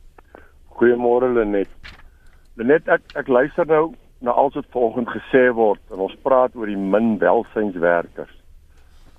[0.81, 1.69] Goeiemôre Lenet.
[2.57, 6.67] Lenet, ek ek luister nou na alles wat volgens gesê word en ons praat oor
[6.67, 8.35] die min welsynswerkers.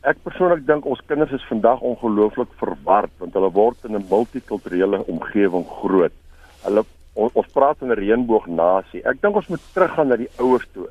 [0.08, 5.04] Ek persoonlik dink ons kinders is vandag ongelooflik verward want hulle word in 'n multikulturele
[5.08, 6.16] omgewing groot.
[6.64, 6.84] Hulle
[7.14, 9.04] ons, ons praat van 'n reënboognasie.
[9.04, 10.88] Ek dink ons moet teruggaan na die ouers toe.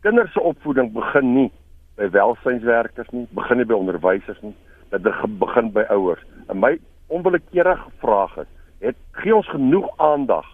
[0.00, 1.50] Kinders se opvoeding begin nie
[1.96, 4.54] by welsynswerkers nie, begin nie by onderwysers nie,
[4.90, 5.02] dit
[5.38, 6.24] begin by ouers.
[6.48, 8.48] En my onwillekeurige vraag is,
[8.80, 10.46] het gee ons genoeg aandag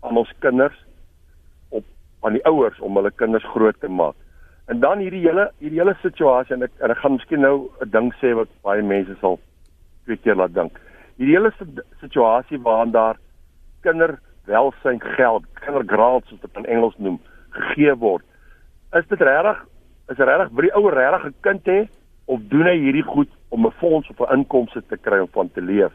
[0.00, 0.85] aan ons kinders
[2.26, 4.16] aan die ouers om hulle kinders groot te maak.
[4.66, 7.90] En dan hierdie hele hierdie hele situasie en ek en ek gaan miskien nou 'n
[7.90, 9.38] ding sê wat baie mense sal
[10.04, 10.80] twee keer laat dink.
[11.18, 11.52] Hierdie hele
[12.00, 13.16] situasie waarin daar
[13.86, 18.24] kinderwelsyn geld, kindergrants soos dit in Engels noem, gegee word.
[18.92, 19.62] Is dit regtig
[20.10, 21.88] is regtig vir die ouer regtig 'n kind hê
[22.26, 25.50] of doen hy hierdie goed om 'n fonds of 'n inkomste te kry om van
[25.50, 25.92] te leef?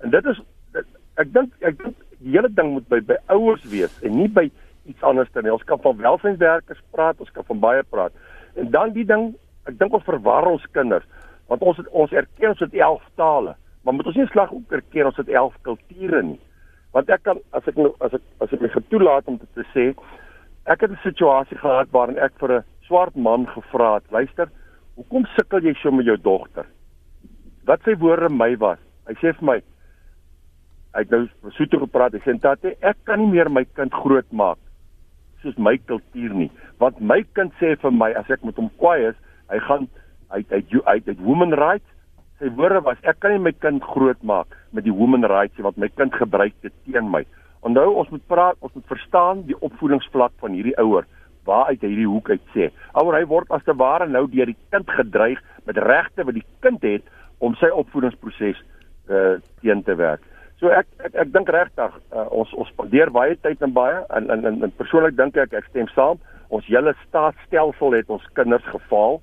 [0.00, 0.40] En dit is
[0.72, 4.28] dit, ek dink ek dink die hele ding moet by by ouers wees en nie
[4.28, 4.50] by
[4.84, 8.12] iets anders dan ons kan van welsynswerkers praat, ons kan van baie praat.
[8.54, 9.32] En dan die ding,
[9.70, 11.06] ek dink ons verwar ons kinders
[11.50, 13.50] want ons het, ons erken ons het 11 tale,
[13.82, 16.38] maar moet ons nie slag ook erken ons het 11 kulture nie.
[16.96, 19.66] Want ek kan as ek nou as ek as ek my getoelaat om dit te
[19.74, 19.84] sê,
[20.64, 24.48] ek het 'n situasie gehad waarin ek vir 'n swart man gevra het, luister,
[24.96, 26.66] hoekom sukkel jy so met jou dogter?
[27.66, 28.78] Wat sy woorde my was.
[29.06, 29.62] Hy sê vir my,
[30.94, 33.92] hy het nou so toe gepraat, hy sê tate, ek kan nie meer my kind
[33.92, 34.58] grootmaak
[35.42, 36.50] soos my kultuur nie.
[36.80, 39.18] Want my kind sê vir my as ek met hom kwaai is,
[39.52, 39.88] hy gaan
[40.32, 41.88] hy hy hy hy women rights.
[42.40, 45.90] Sy woorde was ek kan nie my kind grootmaak met die women rights want my
[45.98, 47.24] kind gebruik dit teen my.
[47.62, 51.06] Onthou ons moet praat, ons moet verstaan die opvoedingsvlak van hierdie ouer
[51.46, 52.70] waar uit hierdie hoek uit sê.
[52.98, 56.46] Ouer hy word as te ware nou deur die kind gedreig met regte wat die
[56.62, 57.06] kind het
[57.42, 58.58] om sy opvoedingsproses
[59.10, 60.22] uh teen te werk.
[60.62, 64.30] So ek ek, ek dink regtig uh, ons ons spandeer baie tyd en baie en
[64.30, 66.22] en, en, en persoonlik dink ek ek stem saam.
[66.54, 69.18] Ons hele staatsstelsel het ons kinders gefaal.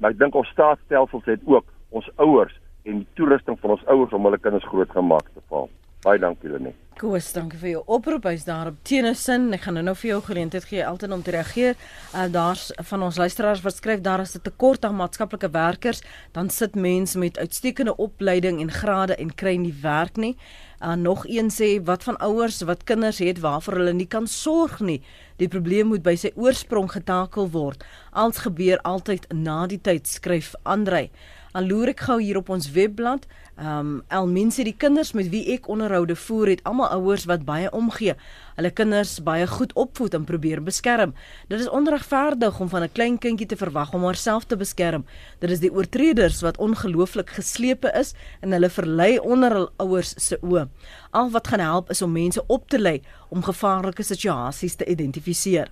[0.00, 2.56] Maar ek dink ons staatsstelsels het ook ons ouers
[2.88, 5.68] en die toerusting van ons ouers om hulle kinders groot gemaak te faal.
[6.06, 6.87] Baie dankie Lenet.
[6.98, 8.24] Koos, dankie vir jou oproep.
[8.26, 9.44] Hy's daar op Tenesin.
[9.54, 11.76] Ek gaan nou nou vir jou geleentheid gee altyd om te reageer.
[12.10, 16.50] Uh, Daar's van ons luisteraars wat skryf daar is 'n tekort aan maatskaplike werkers, dan
[16.50, 20.36] sit mense met uitstekende opleiding en grade en kry nie werk nie.
[20.82, 24.80] Uh, nog een sê wat van ouers wat kinders het waarvoor hulle nie kan sorg
[24.80, 25.02] nie.
[25.36, 27.84] Die probleem moet by sy oorsprong getakel word.
[28.10, 31.10] Als gebeur altyd na die tyd skryf Andrei.
[31.58, 33.24] Dan loer ek gou hier op ons webblad.
[33.58, 37.42] Ehm um, Elmin sê die kinders met wie ek onderhoude voer het almal ouers wat
[37.42, 38.12] baie omgee.
[38.54, 41.14] Hulle kinders baie goed opvoed en probeer beskerm.
[41.50, 45.04] Dit is onregverdig om van 'n klein kindjie te verwag om haarself te beskerm.
[45.40, 50.38] Dit is die oortreders wat ongelooflik geslepe is en hulle verlei onder hul ouers se
[50.42, 50.68] oë.
[51.10, 55.68] Al wat gaan help is om mense op te lei om gevaarlike situasies te identifiseer.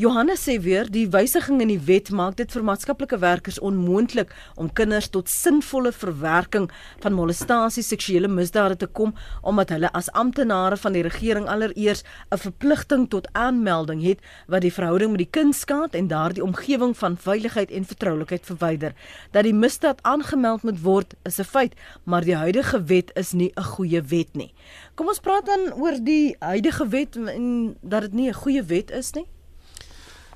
[0.00, 4.70] Johannes sê weer die wysiging in die wet maak dit vir maatskaplike werkers onmoontlik om
[4.72, 6.70] kinders tot sinvolle verwerking
[7.02, 9.10] van molestasie seksuele misdade te kom
[9.52, 12.00] omdat hulle as amptenare van die regering allereers
[12.32, 16.96] 'n verpligting tot aanmelding het wat die verhouding met die kind skaad en daardie omgewing
[16.96, 18.94] van veiligheid en vertroulikheid verwyder.
[19.32, 23.52] Dat die misdaad aangemeld moet word is 'n feit, maar die huidige wet is nie
[23.56, 24.54] 'n goeie wet nie.
[24.94, 28.90] Kom ons praat dan oor die huidige wet en dat dit nie 'n goeie wet
[28.90, 29.26] is nie.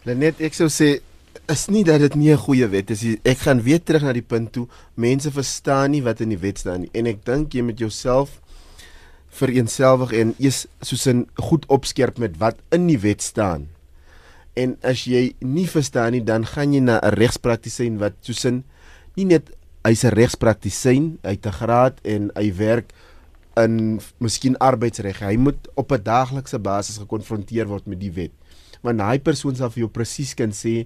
[0.04, 0.98] Lenet, ek sou sê
[1.48, 3.18] is nie dat dit nie 'n goeie wet is nie.
[3.24, 4.68] Ek gaan weer terug na die punt toe.
[4.96, 8.40] Mense verstaan nie wat in die wet staan nie en ek dink jy met jouself
[9.30, 13.68] vereenselwig en eers soos 'n goed opskerp met wat in die wet staan.
[14.54, 18.64] En as jy nie verstaan nie, dan gaan jy na 'n regspraktisyn wat soos 'n
[19.16, 19.50] nie net
[19.84, 22.92] hy's 'n regspraktisyn, hy het 'n graad en hy werk
[23.56, 25.20] in miskien arbeidsreg.
[25.20, 28.32] Hy moet op 'n daaglikse basis gekonfronteer word met die wet
[28.84, 30.84] want daai persoon sal vir jou presies kan sê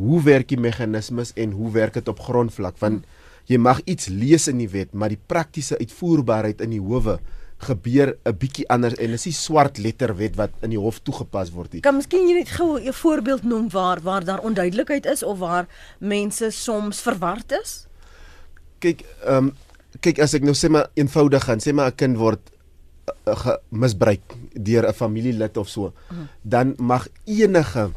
[0.00, 3.04] hoe werk die meganismes en hoe werk dit op grondvlak want
[3.50, 7.18] jy mag iets lees in die wet maar die praktiese uitvoerbaarheid in die howe
[7.60, 11.52] gebeur 'n bietjie anders en is nie swart letter wet wat in die hof toegepas
[11.52, 11.80] word nie.
[11.80, 15.66] Kan miskien jy net gou 'n voorbeeld noem waar waar daar onduidelikheid is of waar
[15.98, 17.86] mense soms verward is?
[18.78, 19.52] Kyk, ehm um,
[20.00, 22.40] kyk as ek nou sê maar eenvoudig gaan sê maar 'n kind word
[23.68, 25.92] misbruik deur 'n familielid of so,
[26.42, 27.90] dan mag enige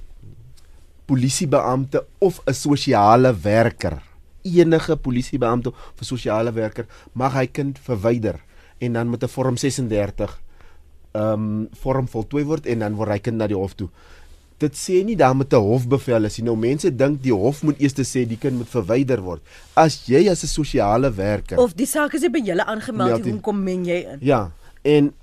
[1.05, 4.01] polisiebeampte of 'n sosiale werker,
[4.41, 8.39] enige polisiebeampte of 'n sosiale werker mag hy kind verwyder
[8.79, 10.41] en dan met 'n vorm 36
[11.11, 13.89] ehm um, vorm voltooi word en dan word hy kind na die hof toe.
[14.57, 17.79] Dit sê nie dan met 'n hofbevel as jy nou mense dink die hof moet
[17.81, 19.41] eers sê die kind moet verwyder word.
[19.75, 23.63] As jy as 'n sosiale werker of die saak is by julle aangemeld, hoe kom
[23.63, 24.19] men jy in?
[24.21, 24.51] Ja,
[24.83, 25.13] en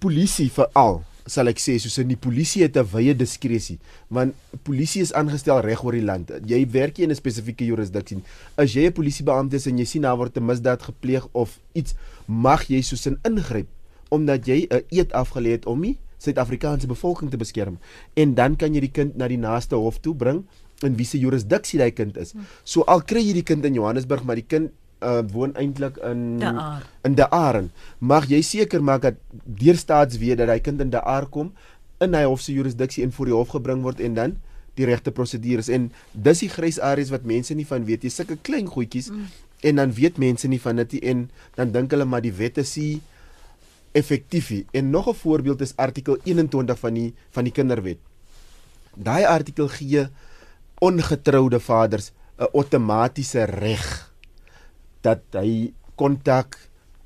[0.00, 3.78] polisie veral sal ek sê soos in die polisie het 'n wye diskresie
[4.08, 6.30] want polisie is aangestel reg oor die land.
[6.46, 8.22] Jy werk nie in 'n spesifieke jurisdiksie.
[8.56, 11.94] As jy 'n polisiebeampte is en jy sien daar word 'n misdaad gepleeg of iets,
[12.26, 13.68] mag jy soos in ingryp
[14.10, 17.78] omdat jy 'n eed afgelê het om die Suid-Afrikaanse bevolking te beskerm.
[18.14, 20.44] En dan kan jy die kind na die naaste hof toe bring
[20.84, 22.34] in wie se jurisdiksie daai kind is.
[22.64, 24.70] So al kry jy die kind in Johannesburg, maar die kind
[25.02, 26.42] uh, woon eintlik in
[27.02, 27.64] in De Aar.
[27.98, 31.52] Mag jy seker maak dat deur staatsweë dat hy kind in De Aar kom
[32.00, 34.36] in hy hof se jurisdiksie en voor die hof gebring word en dan
[34.78, 35.68] die regte prosedures.
[35.68, 39.26] En dis die grys areas wat mense nie van weet jy sulke klein goedjies mm.
[39.70, 43.00] en dan weet mense nie van dit en dan dink hulle maar die wette sê
[43.92, 47.98] effektief en nog 'n voorbeeld is artikel 21 van die van die kinderwet.
[48.94, 50.08] Daai artikel gee
[50.80, 54.09] ongetroude vaders 'n outomatiese reg
[55.02, 56.58] dat hy kontak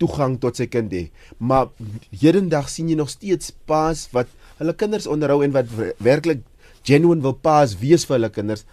[0.03, 1.11] toegang tot sy kind het.
[1.39, 1.71] Maar
[2.11, 4.29] hedendag sien jy nog steeds paas wat
[4.59, 5.71] hulle kinders onderhou en wat
[6.03, 6.43] werklik
[6.85, 8.67] genuine wil paas wees vir hulle kinders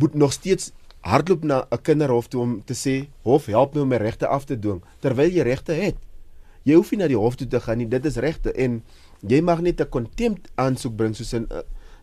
[0.00, 3.88] moet nog steeds hardloop na 'n kinderhof toe om te sê hof help my om
[3.88, 5.96] my regte af te dwing terwyl jy regte het.
[6.62, 8.82] Jy hoef nie na die hof toe te gaan nie, dit is regte en
[9.20, 11.46] jy mag net 'n kontempt aansoek bring soos 'n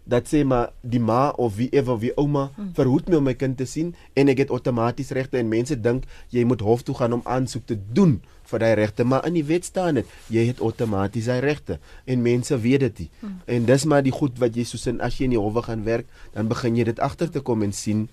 [0.08, 2.72] dat sê maar die ma of wie ever wie ouma hmm.
[2.78, 6.08] verhoed my om my kind te sien en ek het outomaties regte en mense dink
[6.34, 8.18] jy moet hof toe gaan om aansoek te doen
[8.48, 12.24] vir daai regte maar in die wet staan dit jy het outomaties daai regte en
[12.24, 13.40] mense weet dit nie hmm.
[13.58, 15.84] en dis maar die goed wat jy soos in as jy in die howe gaan
[15.88, 18.08] werk dan begin jy dit agter te kom en sien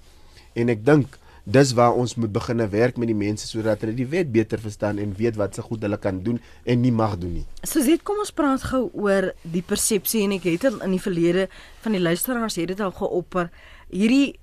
[0.54, 4.08] en ek dink dis waar ons moet begine werk met die mense sodat hulle die
[4.08, 7.34] wet beter verstaan en weet wat se goed hulle kan doen en nie mag doen
[7.40, 7.46] nie.
[7.60, 11.48] Dit kom ons praat gou oor die persepsie en ek het in die verlede
[11.84, 13.50] van die luisteraars het dit al geopper
[13.92, 14.38] hierdie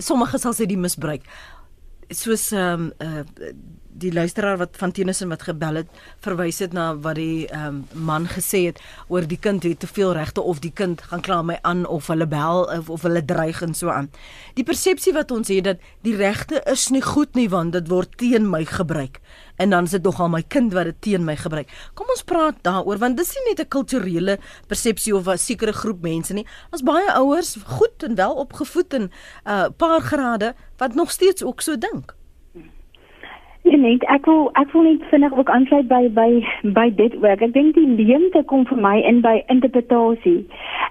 [0.00, 1.28] sommige sal sê die misbruik
[2.12, 3.52] soos ehm um, uh,
[3.92, 8.26] die luisteraar wat van Tennyson wat gebel het verwys het na wat die um, man
[8.30, 8.80] gesê het
[9.12, 12.08] oor die kind het te veel regte of die kind gaan kla my aan of
[12.12, 14.10] hulle bel of, of hulle dreig en so aan.
[14.56, 18.16] Die persepsie wat ons het dat die regte is nie goed nie want dit word
[18.20, 19.20] teen my gebruik
[19.60, 21.68] en dan is dit nogal my kind wat dit teen my gebruik.
[21.94, 26.02] Kom ons praat daaroor want dis nie net 'n kulturele persepsie of 'n sekere groep
[26.02, 26.46] mense nie.
[26.72, 29.10] Ons baie ouers goed en wel opgevoed en 'n
[29.46, 32.14] uh, paar grade wat nog steeds ook so dink.
[33.72, 36.30] Nee, ek wil ek wil net vinnig ook aansluit by by
[36.76, 37.40] by dit ook.
[37.40, 40.42] Ek dink die leemte kom vir my in by interpretasie.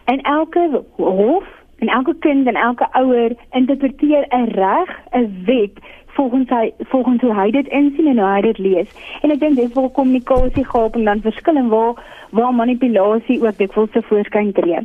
[0.06, 1.46] En elke hof
[1.82, 7.34] En elke kind en elke ouer interpreteer 'n reg, 'n wet volgens hy volgens hoe
[7.34, 8.90] hy dit insien en hoe hy dit lees.
[9.22, 11.94] En ek dink dis waar kommunikasie gehad en dan verskil en waar
[12.30, 14.80] waar manipulasie ook dikwels te voorskyn tree.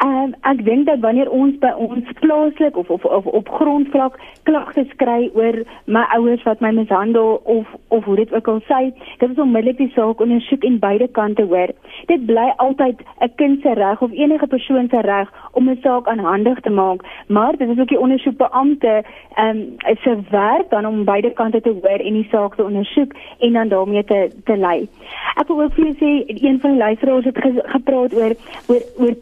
[0.00, 4.16] Ehm um, ek dink dat wanneer ons by ons plaaslik of, of of op grondvlak
[4.48, 8.80] klagtes kry oor my ouers wat my mishandel of of hoe dit ook al sê,
[9.18, 11.72] dit is onmiddellik die saak ondersoek en beide kante hoor.
[12.06, 16.08] Dit bly altyd 'n kind se reg of enige persoon se reg om 'n saak
[16.08, 19.02] aanhandig te maak, maar dit is ook die ondersoekbeampte
[19.34, 23.12] ehm um, se werk dan om beide kante te hoor en die saak te ondersoek
[23.38, 24.88] en dan daarmee te te lei.
[25.36, 28.32] Ek wil ook vir julle sê een van die luisteraars het ge, gepraat oor
[28.68, 29.14] oor oor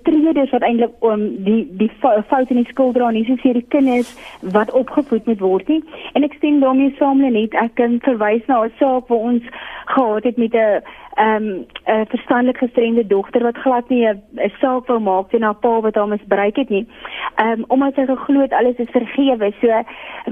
[0.48, 3.66] treders wat eintlik om um, die die fout in die skuld dra nie soos hierdie
[3.68, 5.82] kinders wat opgevoed moet word nie.
[6.14, 9.42] En ek stem daarmee saam net ek kan verwys na 'n saak waar ons
[9.86, 10.82] gehad het met 'n
[11.18, 15.54] ehm um, 'n verstandelik gestremde dogter wat glad nie 'n saak wou maak teen haar
[15.54, 16.86] pa wat haar misbruik het nie.
[17.34, 19.52] Ehm um, omdat sy geglo het alles is vergewe.
[19.60, 19.82] So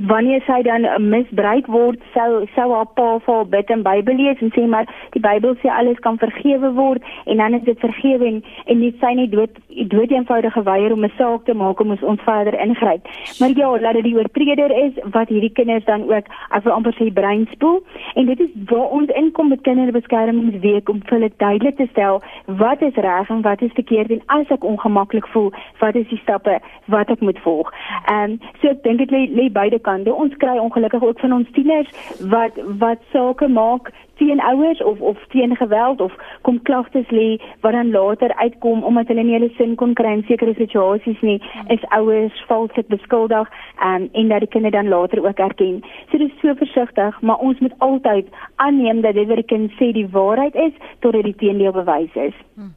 [0.06, 4.40] wanneer sy dan misbruik word, sou sou haar pa vir haar bid en Bybel lees
[4.40, 8.26] en sê maar die Bybel sê alles kan vergewe word en dan is dit vergewe
[8.26, 8.42] en,
[8.80, 12.60] nie sy nie dood dood eenvoudig geweier om 'n saak te maak om ons verder
[12.60, 13.02] ingryp.
[13.38, 16.92] Maar ja, laat dit die oortreder is wat hierdie kinders dan ook as hulle amper
[16.92, 17.82] sy brein spoel
[18.14, 22.22] en dit is waar ons inkom met kinderbeskermingsweek week om vir hulle duidelik te stel
[22.62, 26.20] wat is reg en wat is verkeerd en as ek ongemaklik voel, wat is die
[26.22, 26.58] stappe
[26.92, 27.72] wat ek moet volg.
[28.06, 30.14] Ehm um, so ek dink dit lê lê beide kante.
[30.14, 31.90] Ons kry ongelukkig ook van ons tieners
[32.34, 36.12] wat wat sake maak teen ouers of of teen geweld of
[36.42, 40.24] kom klagtes lê wat dan later uitkom omdat hulle nie hulle sin kon kry in
[40.28, 41.38] sekere situasies nie
[41.74, 43.50] is ouers valslik beskuldig
[43.84, 45.82] um, en dat die kinders dan later ook erken.
[46.10, 49.92] So dis so versigtig, maar ons moet altyd aanneem dat dit wat die kind sê
[49.92, 52.34] die waarheid is totdat die teendeel bewys is.
[52.54, 52.74] Hmm.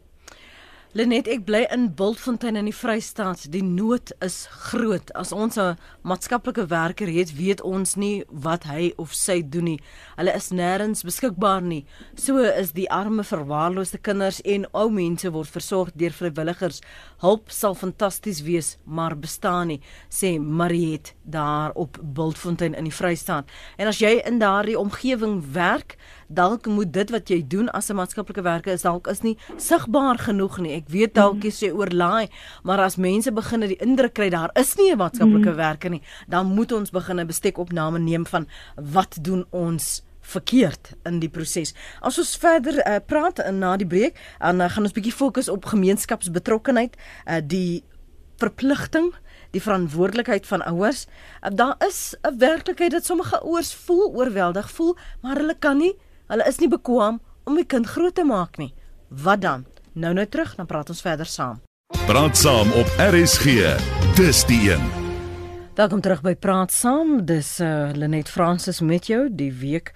[0.97, 3.43] Lenet, ek bly in Bultfontein in die Vrystaat.
[3.53, 5.11] Die nood is groot.
[5.13, 9.79] As ons 'n maatskaplike werker het, weet ons nie wat hy of sy doen nie.
[10.17, 11.85] Hulle is nêrens beskikbaar nie.
[12.15, 16.81] So is die arme verwaarloosde kinders en ou mense word versorg deur vrywilligers.
[17.19, 23.45] Hulp sal fantasties wees, maar bestaan nie, sê Mariet daar op Bultfontein in die Vrystaat.
[23.77, 25.97] En as jy in daardie omgewing werk,
[26.29, 30.17] dalk moet dit wat jy doen as 'n maatskaplike werker is dalk is nie sigbaar
[30.17, 30.75] genoeg nie.
[30.75, 32.29] Ek weet dalk jy sê oorlaai,
[32.63, 35.55] maar as mense begin die indruk kry daar is nie 'n maatskaplike mm.
[35.55, 41.19] werker nie, dan moet ons begin 'n bestekopname neem van wat doen ons verkeerd in
[41.19, 41.73] die proses.
[42.01, 45.49] As ons verder uh, praat uh, na die breek, dan uh, gaan ons bietjie fokus
[45.49, 47.83] op gemeenskapsbetrokkenheid, uh, die
[48.37, 49.13] verpligting
[49.51, 51.07] die verantwoordelikheid van ouers.
[51.41, 55.95] Uh, daar is 'n werklikheid dat sommige ouers voel oorweldig voel, maar hulle kan nie
[56.29, 57.15] Hulle is nie bekwam
[57.49, 58.69] om die kind groot te maak nie.
[59.09, 59.63] Wat dan?
[59.97, 61.57] Nou nou terug, dan praat ons verder saam.
[62.05, 63.71] Praat saam op RSG.
[64.13, 64.83] Dis die een.
[65.79, 67.23] Welkom terug by Praat Saam.
[67.25, 69.89] Dis uh Lenet Fransis met jou die week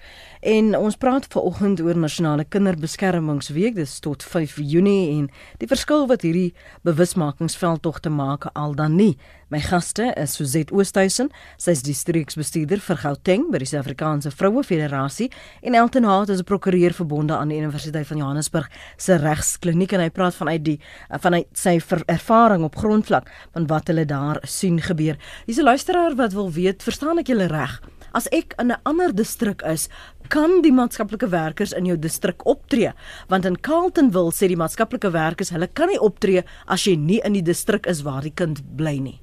[0.44, 3.78] En ons praat vanoggend oor Nasionale Kinderbeskermingsweek.
[3.78, 5.30] Dit is tot 5 Junie en
[5.62, 6.50] die verskil wat hierdie
[6.84, 9.14] bewusmakingsveldtog te maak al dan nie.
[9.48, 14.66] My gaste is Suzette Oosthuizen, sy is die streeksbestuurder vir Gauteng by die Suid-Afrikaanse Vroue
[14.68, 15.30] Federasie
[15.64, 18.68] en Elton Hart is 'n prokureur verbonde aan die Universiteit van Johannesburg
[18.98, 20.80] se regskliniek en hy praat vanuit die
[21.20, 25.16] vanuit sy ervaring op grondvlak van wat hulle daar sien gebeur.
[25.46, 27.80] Hier's 'n luisteraar wat wil weet, verstaan ek julle reg?
[28.14, 29.88] As ek in 'n ander distrik is,
[30.28, 32.92] kan die maatskaplike werkers in jou distrik optree,
[33.28, 37.32] want in Carltonville sê die maatskaplike werkers hulle kan nie optree as jy nie in
[37.32, 39.20] die distrik is waar die kind bly nie.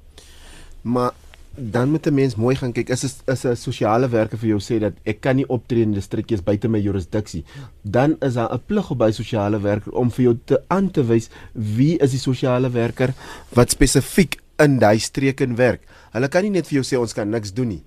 [0.82, 1.12] Maar
[1.56, 4.80] dan moet 'n mens mooi gaan kyk is is 'n sosiale werker vir jou sê
[4.80, 7.44] dat ek kan nie optree in distrikkies buite my jurisdiksie
[7.82, 11.02] dan is daar 'n plig op by sosiale werker om vir jou te aan te
[11.02, 13.14] wys wie is die sosiale werker
[13.54, 15.80] wat spesifiek in daai streek in werk.
[16.12, 17.82] Hulle kan nie net vir jou sê ons kan niks doen nie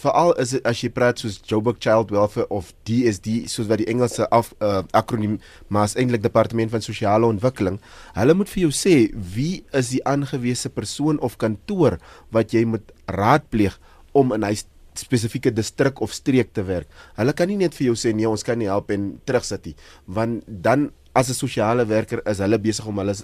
[0.00, 3.88] veral is dit as jy praat soos Joburg Child Welfare of DSD soos wat die
[3.90, 5.38] Engelse af uh, akroniem
[5.68, 7.78] maar is eintlik departement van sosiale ontwikkeling
[8.16, 8.96] hulle moet vir jou sê
[9.36, 11.98] wie is die aangewese persoon of kantoor
[12.34, 13.76] wat jy moet raadpleeg
[14.16, 14.56] om in hy
[14.98, 16.88] spesifieke distrik of streek te werk
[17.18, 19.76] hulle kan nie net vir jou sê nee ons kan nie help en terugsit nie
[20.06, 23.14] want dan as 'n sosiale werker is hulle besig om hulle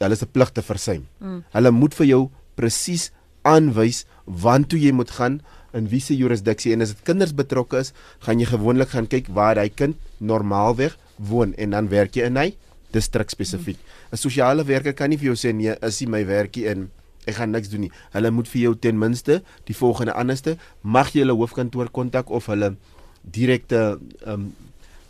[0.00, 1.40] hulle se plig te versuim mm.
[1.54, 2.22] hulle moet vir jou
[2.56, 3.10] presies
[3.46, 5.40] aanwys waantoe jy moet gaan
[5.76, 7.92] in wiese jurisdiksie en as dit kinders betrokke is,
[8.24, 12.36] gaan jy gewoonlik gaan kyk waar hy kind normaalweg woon en dan werk jy in
[12.40, 12.52] hy
[12.92, 13.78] distrik spesifiek.
[14.12, 16.90] 'n Sosiale werker kan nie vir jou sê nee, is nie my werkie in
[17.28, 17.92] ek gaan niks doen nie.
[18.14, 22.46] Hulle moet vir jou ten minste die volgende anderste mag jy hulle hoofkantoor kontak of
[22.46, 22.76] hulle
[23.22, 24.52] direkte ehm um,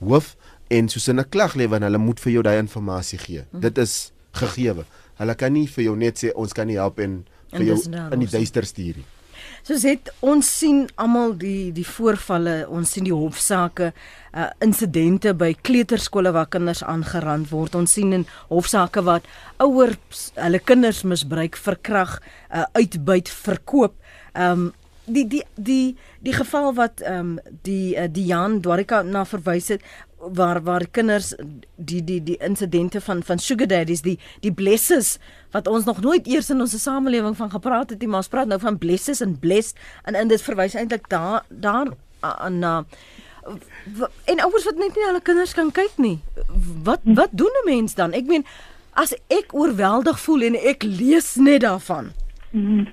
[0.00, 0.36] hoof
[0.70, 3.44] en soos 'n klag lê want hulle moet vir jou daai inligting gee.
[3.52, 3.60] Mm.
[3.60, 4.84] Dit is gegeewe.
[5.18, 7.78] Hulle kan nie vir jou net sê ons kan nie help en vir jou
[8.12, 9.06] in die duister stuur nie.
[9.68, 13.90] Soos het ons sien almal die die voorvalle, ons sien die hofsaake,
[14.32, 17.76] uh insidente by kleuterskole waar kinders aangerand word.
[17.76, 19.28] Ons sien in hofsaake wat
[19.60, 22.16] ouers hulle kinders misbruik, verkrag,
[22.48, 24.00] uh uitbuit, verkoop.
[24.32, 24.70] Um
[25.08, 29.68] die die die die geval wat ehm um, die uh, die Jan Dwarika na verwys
[29.72, 29.84] het
[30.20, 31.34] waar waar kinders
[31.76, 35.18] die die die insidente van van sugar daddies die die blesses
[35.50, 38.50] wat ons nog nooit eers in ons samelewing van gepraat het nie maar ons praat
[38.50, 42.84] nou van blesses en blessed en en dit verwys eintlik daar daar aan na.
[44.24, 46.18] En ouers wat net nie hulle kinders kan kyk nie.
[46.84, 48.12] Wat wat doen 'n mens dan?
[48.12, 48.44] Ek meen
[48.92, 52.12] as ek oorweldig voel en ek lees net daarvan.
[52.50, 52.88] Mm.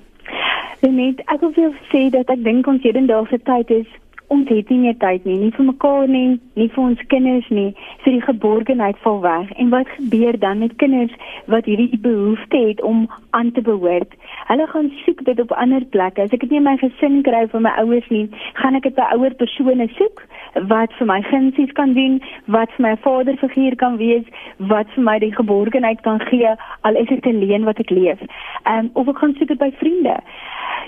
[0.80, 3.88] Net ek wil sê dat ek dink ons hedendaagse tyd is
[4.28, 7.72] ons het nie meer tyd nie, nie vir mekaar nie, nie vir ons kinders nie.
[8.04, 9.52] So die geborgenheid val weg.
[9.62, 11.14] En wat gebeur dan met kinders
[11.52, 14.16] wat hierdie behoefte het om aan te behoort?
[14.48, 16.26] Hulle gaan soek dit op ander plekke.
[16.26, 18.26] As ek dit nie my gesin kry van my ouers nie,
[18.62, 20.26] gaan ek dit by ouer persone soek
[20.72, 24.24] wat vir my gunsies kan doen, wat vir my vaderfiguur kan wees,
[24.72, 28.22] wat vir my die geborgenheid kan gee al is dit alleen wat ek leef.
[28.64, 30.18] Ehm um, of ek gaan soek dit by vriende.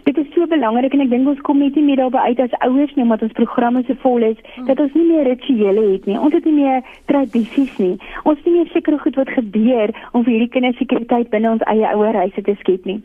[0.07, 2.53] Dit is so belangrik en ek dink ons kom net nie meer daarby uit as
[2.67, 6.17] ouers nie omdat ons programme so vol is dat ons nie meer rituele het nie.
[6.19, 7.95] Ons het nie meer tradisies nie.
[8.29, 11.87] Ons nie meer seker goed wat gebeur om vir hierdie kinders sekuriteit binne ons eie
[11.91, 12.99] ouerhuise te skep nie.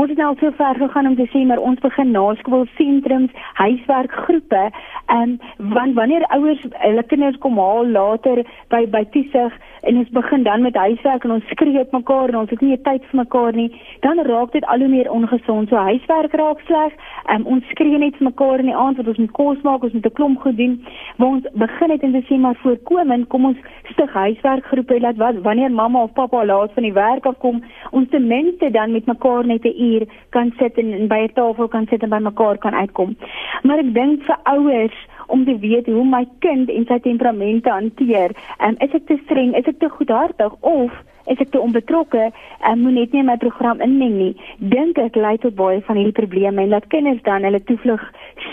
[0.00, 4.64] Ons het nou al so ver gegaan om te sê maar ons begin naskoolsentrums, huiswerkgroepe,
[5.12, 9.54] ehm um, want wanneer ouers hulle kinders kom haal later by by toesig
[9.84, 12.76] en ons begin dan met huiswerk en ons skree op mekaar en ons het nie
[12.86, 13.68] tyd vir mekaar nie,
[14.06, 15.68] dan raak dit al hoe meer ongesond.
[15.68, 16.96] So huiswerk raak sleg.
[17.32, 19.92] Um, ons skree net vir mekaar in die aand wat ons moet kos maak, ons
[19.92, 20.74] moet 'n klomp goed doen.
[21.16, 23.58] Waar ons begin het en te sê maar voorkomend, kom ons
[23.92, 28.08] stig huiswerkgroepe laat wat wanneer mamma of pappa laat van die werk af kom, ons
[28.10, 31.68] ten minste dan met mekaar net 'n uur kan sit en, en by 'n tafel
[31.68, 33.16] kan sit en by mekaar kan uitkom.
[33.62, 38.30] Maar ek dink vir ouers om te weet hoe my kind en sy temperamente hanteer.
[38.60, 39.54] Um, is ek te streng?
[39.56, 40.92] Is ek te goedhartig of
[41.26, 44.32] is ek te onbetrokke en moet net nie my program inmeng nie.
[44.58, 48.02] Dink ek lei tot baie van hierdie probleme en dat kinders dan hulle toevlug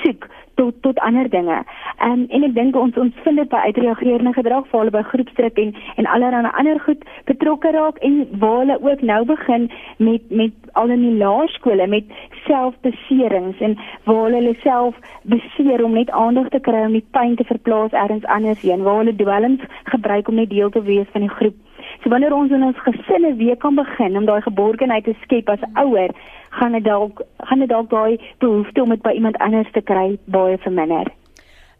[0.02, 1.58] soek tot tot ander dinge.
[2.06, 5.62] Um, en ek dink ons ons vind dit by uitreagerende gedrag vir hulle by groepsdruk
[5.64, 10.72] en en allerlei ander goed betrokke raak en waar hulle ook nou begin met met
[10.82, 12.14] al in die laerskole met
[12.48, 13.78] selfbeserings en
[14.10, 15.00] waar hulle self
[15.34, 19.04] beseer om net aandag te kry om die pyn te verplaas elders anders heen waar
[19.04, 21.58] hulle dwelms gebruik om net deel te wees van die groep.
[22.02, 25.62] So wanneer ons in ons gesinne weer kan begin om daai geborgenheid te skep as
[25.78, 26.10] ouer,
[26.58, 30.18] gaan dit dalk gaan dit dalk daai behoefte om dit by iemand anders te kry
[30.26, 31.12] baie verminder.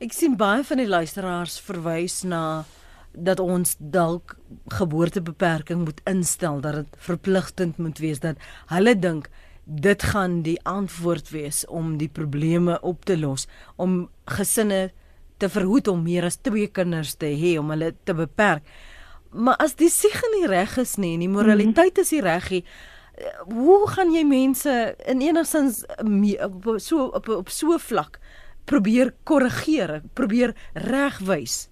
[0.02, 2.64] Ek sien baie van die luisteraars verwys na
[3.12, 4.38] dat ons dalk
[4.72, 8.40] geboortebeperking moet instel dat dit verpligtend moet wees dat
[8.72, 9.28] hulle dink
[9.66, 14.06] dit gaan die antwoord wees om die probleme op te los om
[14.38, 14.90] gesinne
[15.42, 18.62] te verhoed om meer as twee kinders te hê om hulle te beperk.
[19.32, 22.64] Maar as die sieg nie reg is nie en die moraliteit is nie reg nie,
[23.48, 24.74] hoe gaan jy mense
[25.08, 25.84] in enigstens
[26.84, 28.20] so op op so vlak
[28.66, 31.71] probeer korrigeer, probeer regwys?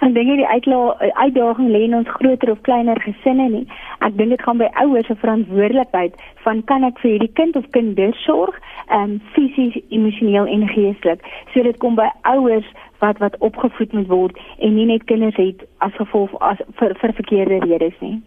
[0.00, 3.66] Ek dink die uitdaging lê in ons groter of kleiner gesinne nie.
[4.00, 6.16] Ek dink dit gaan by ouers se verantwoordelikheid
[6.46, 8.56] van kan ek vir hierdie kind of kinders sorg,
[8.88, 11.22] ehm um, fisies, emosioneel en geestelik.
[11.52, 12.68] So dit kom by ouers
[13.04, 17.18] wat wat opgevoed moet word en nie net kinders het as gevolg as vir, vir
[17.20, 18.20] verkeerde redes nie.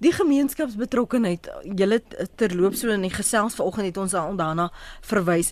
[0.00, 1.98] Die gemeenskapsbetrokkenheid, julle
[2.40, 4.70] terloop so in die gesels vanoggend het ons al daarna
[5.04, 5.50] verwys.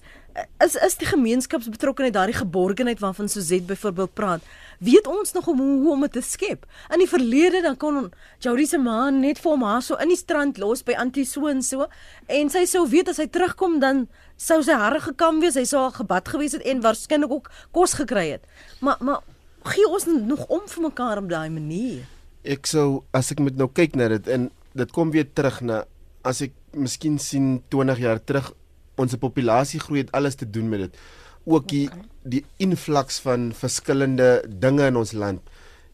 [0.64, 4.48] Is is die gemeenskapsbetrokkenheid daardie geborgenheid waarvan Suzet byvoorbeeld praat?
[4.80, 6.64] Weet ons nog om hoe om dit te skep?
[6.88, 8.08] In die verlede dan kon
[8.40, 11.52] Jody se ma net vir hom haar so in die strand los by Antie so
[11.52, 11.84] en so
[12.26, 14.06] en sy sou weet as hy terugkom dan
[14.40, 18.00] sou sy hare gekam wees, hy sou al gebad gewees het en waarskynlik ook kos
[18.00, 18.48] gekry het.
[18.80, 19.26] Maar maar
[19.74, 22.06] gee ons nog om vir mekaar op daai manier.
[22.48, 25.82] Ek sou as ek met nou kyk na dit en dit kom weer terug na
[26.24, 28.52] as ek miskien sien 20 jaar terug
[28.98, 30.98] ons populasie groei het alles te doen met dit.
[31.48, 32.04] Ook die okay.
[32.28, 35.40] die invloeks van verskillende dinge in ons land.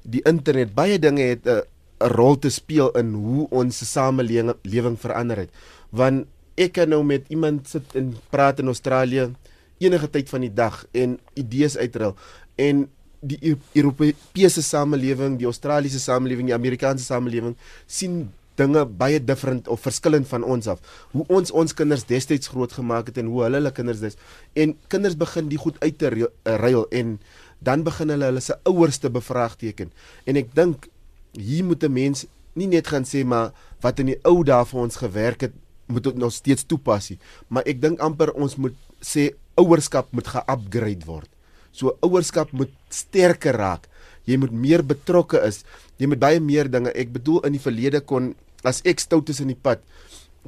[0.02, 1.62] Die internet, baie dinge het 'n
[2.04, 5.50] 'n rol te speel in hoe ons samelewing verander het.
[5.90, 6.26] Want
[6.56, 9.30] ek kan nou met iemand sit en praat in Australië
[9.78, 12.16] enige tyd van die dag en idees uitruil
[12.56, 12.88] en
[13.24, 17.56] die Europese samelewing, die Australiese samelewing, die Amerikaanse samelewing
[17.86, 20.82] sien dinge baie different of verskillend van ons af.
[21.12, 24.18] Hoe ons ons kinders destyds grootgemaak het en hoe hulle hulle kinders dis
[24.60, 26.12] en kinders begin die goed uit te
[26.44, 27.18] ruil en
[27.64, 29.90] dan begin hulle hulle se ouers te bevraagteken.
[30.28, 30.88] En ek dink
[31.34, 34.80] hier moet 'n mens nie net gaan sê maar wat in die ou dae vir
[34.80, 35.52] ons gewerk het
[35.86, 37.18] moet dit nog steeds toepas nie.
[37.48, 41.33] Maar ek dink amper ons moet sê ouerskap moet ge-upgrade word.
[41.74, 43.88] So ouerskap moet sterker raak.
[44.24, 45.64] Jy moet meer betrokke is.
[45.98, 46.94] Jy moet baie meer dinge.
[46.94, 48.32] Ek bedoel in die verlede kon
[48.64, 49.82] as ek stout is in die pad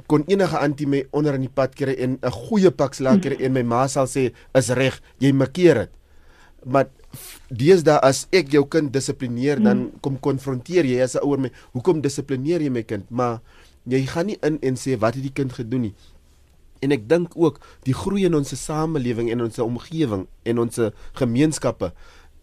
[0.05, 3.37] kon enige antie my onder in die pad kry en 'n goeie pak slaag kry
[3.41, 5.91] en my ma sal sê is reg, jy markeer dit.
[6.65, 6.87] Maar
[7.49, 12.01] deesdae as ek jou kind dissiplineer dan kom konfronteer jy as 'n ouer my, hoekom
[12.01, 13.09] dissiplineer jy my kind?
[13.09, 13.41] Maar
[13.85, 15.93] jy gaan nie in en sê wat het die kind gedoen nie.
[16.79, 20.79] En ek dink ook die groei in ons samelewing en ons omgewing en ons
[21.13, 21.93] gemeenskappe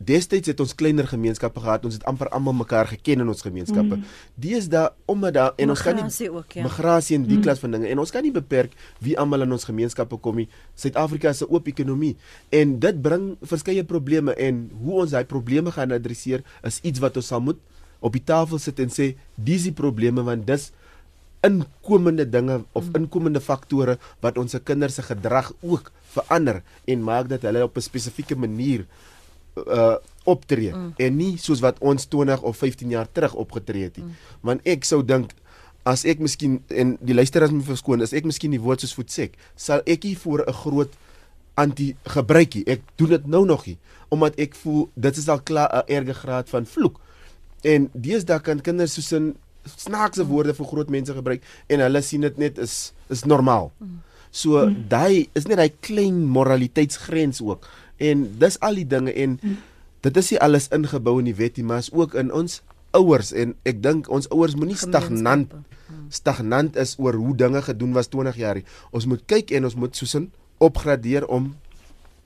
[0.02, 1.84] Destyds het ons kleiner gemeenskappe gehad.
[1.86, 4.00] Ons het amper almal mekaar geken in ons gemeenskappe.
[4.00, 4.06] Mm.
[4.42, 6.64] Deesdae omdat daar en ons kan nie Migrasie ook, ja.
[6.66, 8.74] migrasie en die klas van dinge en ons kan nie beperk
[9.04, 10.48] wie almal in ons gemeenskappe kom nie.
[10.74, 12.16] Suid-Afrika is 'n oop ekonomie
[12.50, 17.16] en dit bring verskeie probleme en hoe ons daai probleme gaan adresseer is iets wat
[17.16, 17.58] ons sal moet
[18.00, 20.72] op die tafel sit en sê dis die probleme want dis
[21.44, 27.28] inkomende dinge of inkomende faktore wat ons se kinders se gedrag ook verander en maak
[27.28, 28.86] dat hulle op 'n spesifieke manier
[29.56, 30.92] uh optree mm.
[30.96, 34.04] en nie soos wat ons 20 of 15 jaar terug opgetree het nie.
[34.04, 34.14] Mm.
[34.40, 35.34] Want ek sou dink
[35.84, 39.36] as ek miskien en die luisteraars moet verskoon, as ek miskien die woord soos voetsek,
[39.54, 40.92] sal ek nie voor 'n groot
[41.60, 42.64] anti gebruikie.
[42.66, 43.78] Ek doen dit nou nog nie
[44.08, 47.00] omdat ek voel dit is al klaar 'n erge graad van vloek.
[47.62, 49.36] En deesdae kan kinders soos in
[49.76, 53.70] snaakse woorde vir groot mense gebruik en hulle sien dit net is is normaal.
[54.34, 57.68] So daai is net daai klein moraliteitsgrens ook.
[58.02, 59.38] En dis al die dinge en
[60.04, 62.60] dit is nie alles ingebou in die wet nie, maar is ook in ons
[62.94, 65.52] ouers en ek dink ons ouers moenie stagnant
[66.14, 68.66] stagnant is oor hoe dinge gedoen was 20 jaar nie.
[68.94, 70.30] Ons moet kyk en ons moet soos in
[70.62, 71.52] opgradeer om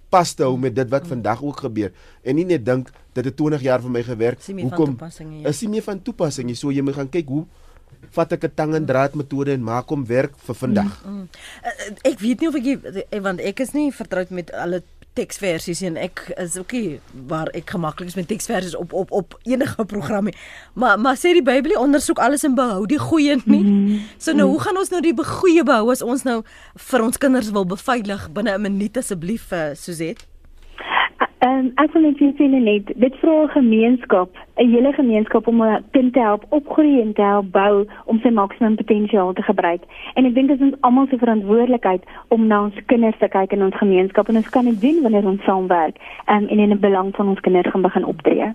[0.08, 1.92] pas te hou met dit wat vandag ook gebeur
[2.22, 4.42] en nie net dink dit het 20 jaar vir my gewerk.
[4.46, 5.48] Hoekom ja.
[5.48, 6.56] is nie meer van toepassing nie.
[6.56, 7.44] So jy moet gaan kyk hoe
[8.14, 10.92] vat ek 'n tang en draad metode en maak hom werk vir vandag.
[11.04, 11.26] Uh,
[11.64, 12.66] uh, ek weet nie of ek
[13.10, 14.82] eh, want ek is nie vertroud met alle
[15.12, 17.00] teksversies en ek is ook nie
[17.30, 20.36] waar ek gemaklik is met teksversies op op op enige program nie.
[20.74, 23.62] Maar maar sê die Bybel ondersoek alles en behou die goeie nie.
[23.62, 24.00] Mm -hmm.
[24.18, 26.42] So nou hoe gaan ons nou die goeie behou as ons nou
[26.76, 30.27] vir ons kinders wil beveilig binne 'n minuut asseblief uh, Suzette?
[31.58, 34.30] Um, ek wil net julle net dit vra 'n gemeenskap,
[34.62, 38.30] 'n hele gemeenskap om 'n kind te help opgroei en te help bou om sy
[38.30, 39.82] maksimum potensiaal te gebruik.
[40.14, 43.52] En ek dink dit is ons almal se verantwoordelikheid om na ons kinders te kyk
[43.52, 45.96] in ons gemeenskap en ons kan dit doen wanneer ons saamwerk
[46.28, 48.54] um, en in die belang van ons kinders gaan begin optree.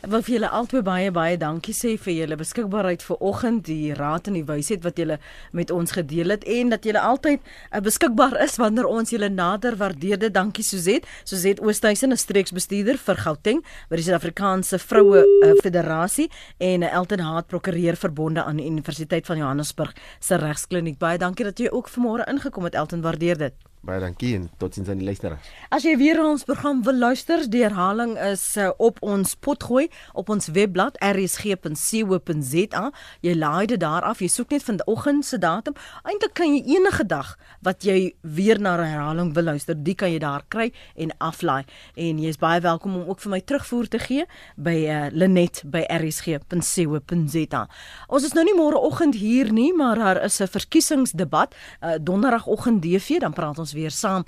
[0.00, 4.30] Wil vir julle albei baie baie dankie sê vir julle beskikbaarheid vir oggend, die raad
[4.30, 5.18] en die wysheid wat julle
[5.52, 9.76] met ons gedeel het en dat julle altyd uh, beskikbaar is wanneer ons julle nader
[9.76, 10.32] waardeerde.
[10.32, 11.04] Dankie Suzet.
[11.28, 17.20] Suzet Oosthuizen, 'n streeksbestuurder vir Gauteng by die Suid-Afrikaanse Vroue uh, Federasie en uh, Elton
[17.20, 20.96] Haat prokureur verbonde aan die Universiteit van Johannesburg se regskliniek.
[20.98, 23.69] Baie dankie dat jy ook vanmôre ingekom het Elton, waardeer dit.
[23.80, 25.46] Baie dankie en totsiens aan die luisteraars.
[25.72, 30.28] As jy weer ons program wil luister, die herhaling is uh, op ons potgooi op
[30.28, 32.82] ons webblad rsg.co.za.
[33.24, 34.20] Jy laai dit daar af.
[34.20, 35.78] Jy soek net vanoggend se datum.
[36.04, 37.30] Eintlik kan jy enige dag
[37.64, 41.64] wat jy weer na 'n herhaling wil luister, die kan jy daar kry en aflaai.
[41.96, 44.26] En jy is baie welkom om ook vir my terugvoer te gee
[44.56, 47.68] by uh, Linet by rsg.co.za.
[48.08, 53.20] Ons is nou nie môreoggend hier nie, maar daar is 'n verkiesingsdebat uh, donderdagoggend DV,
[53.20, 54.24] dan praat ons weer saam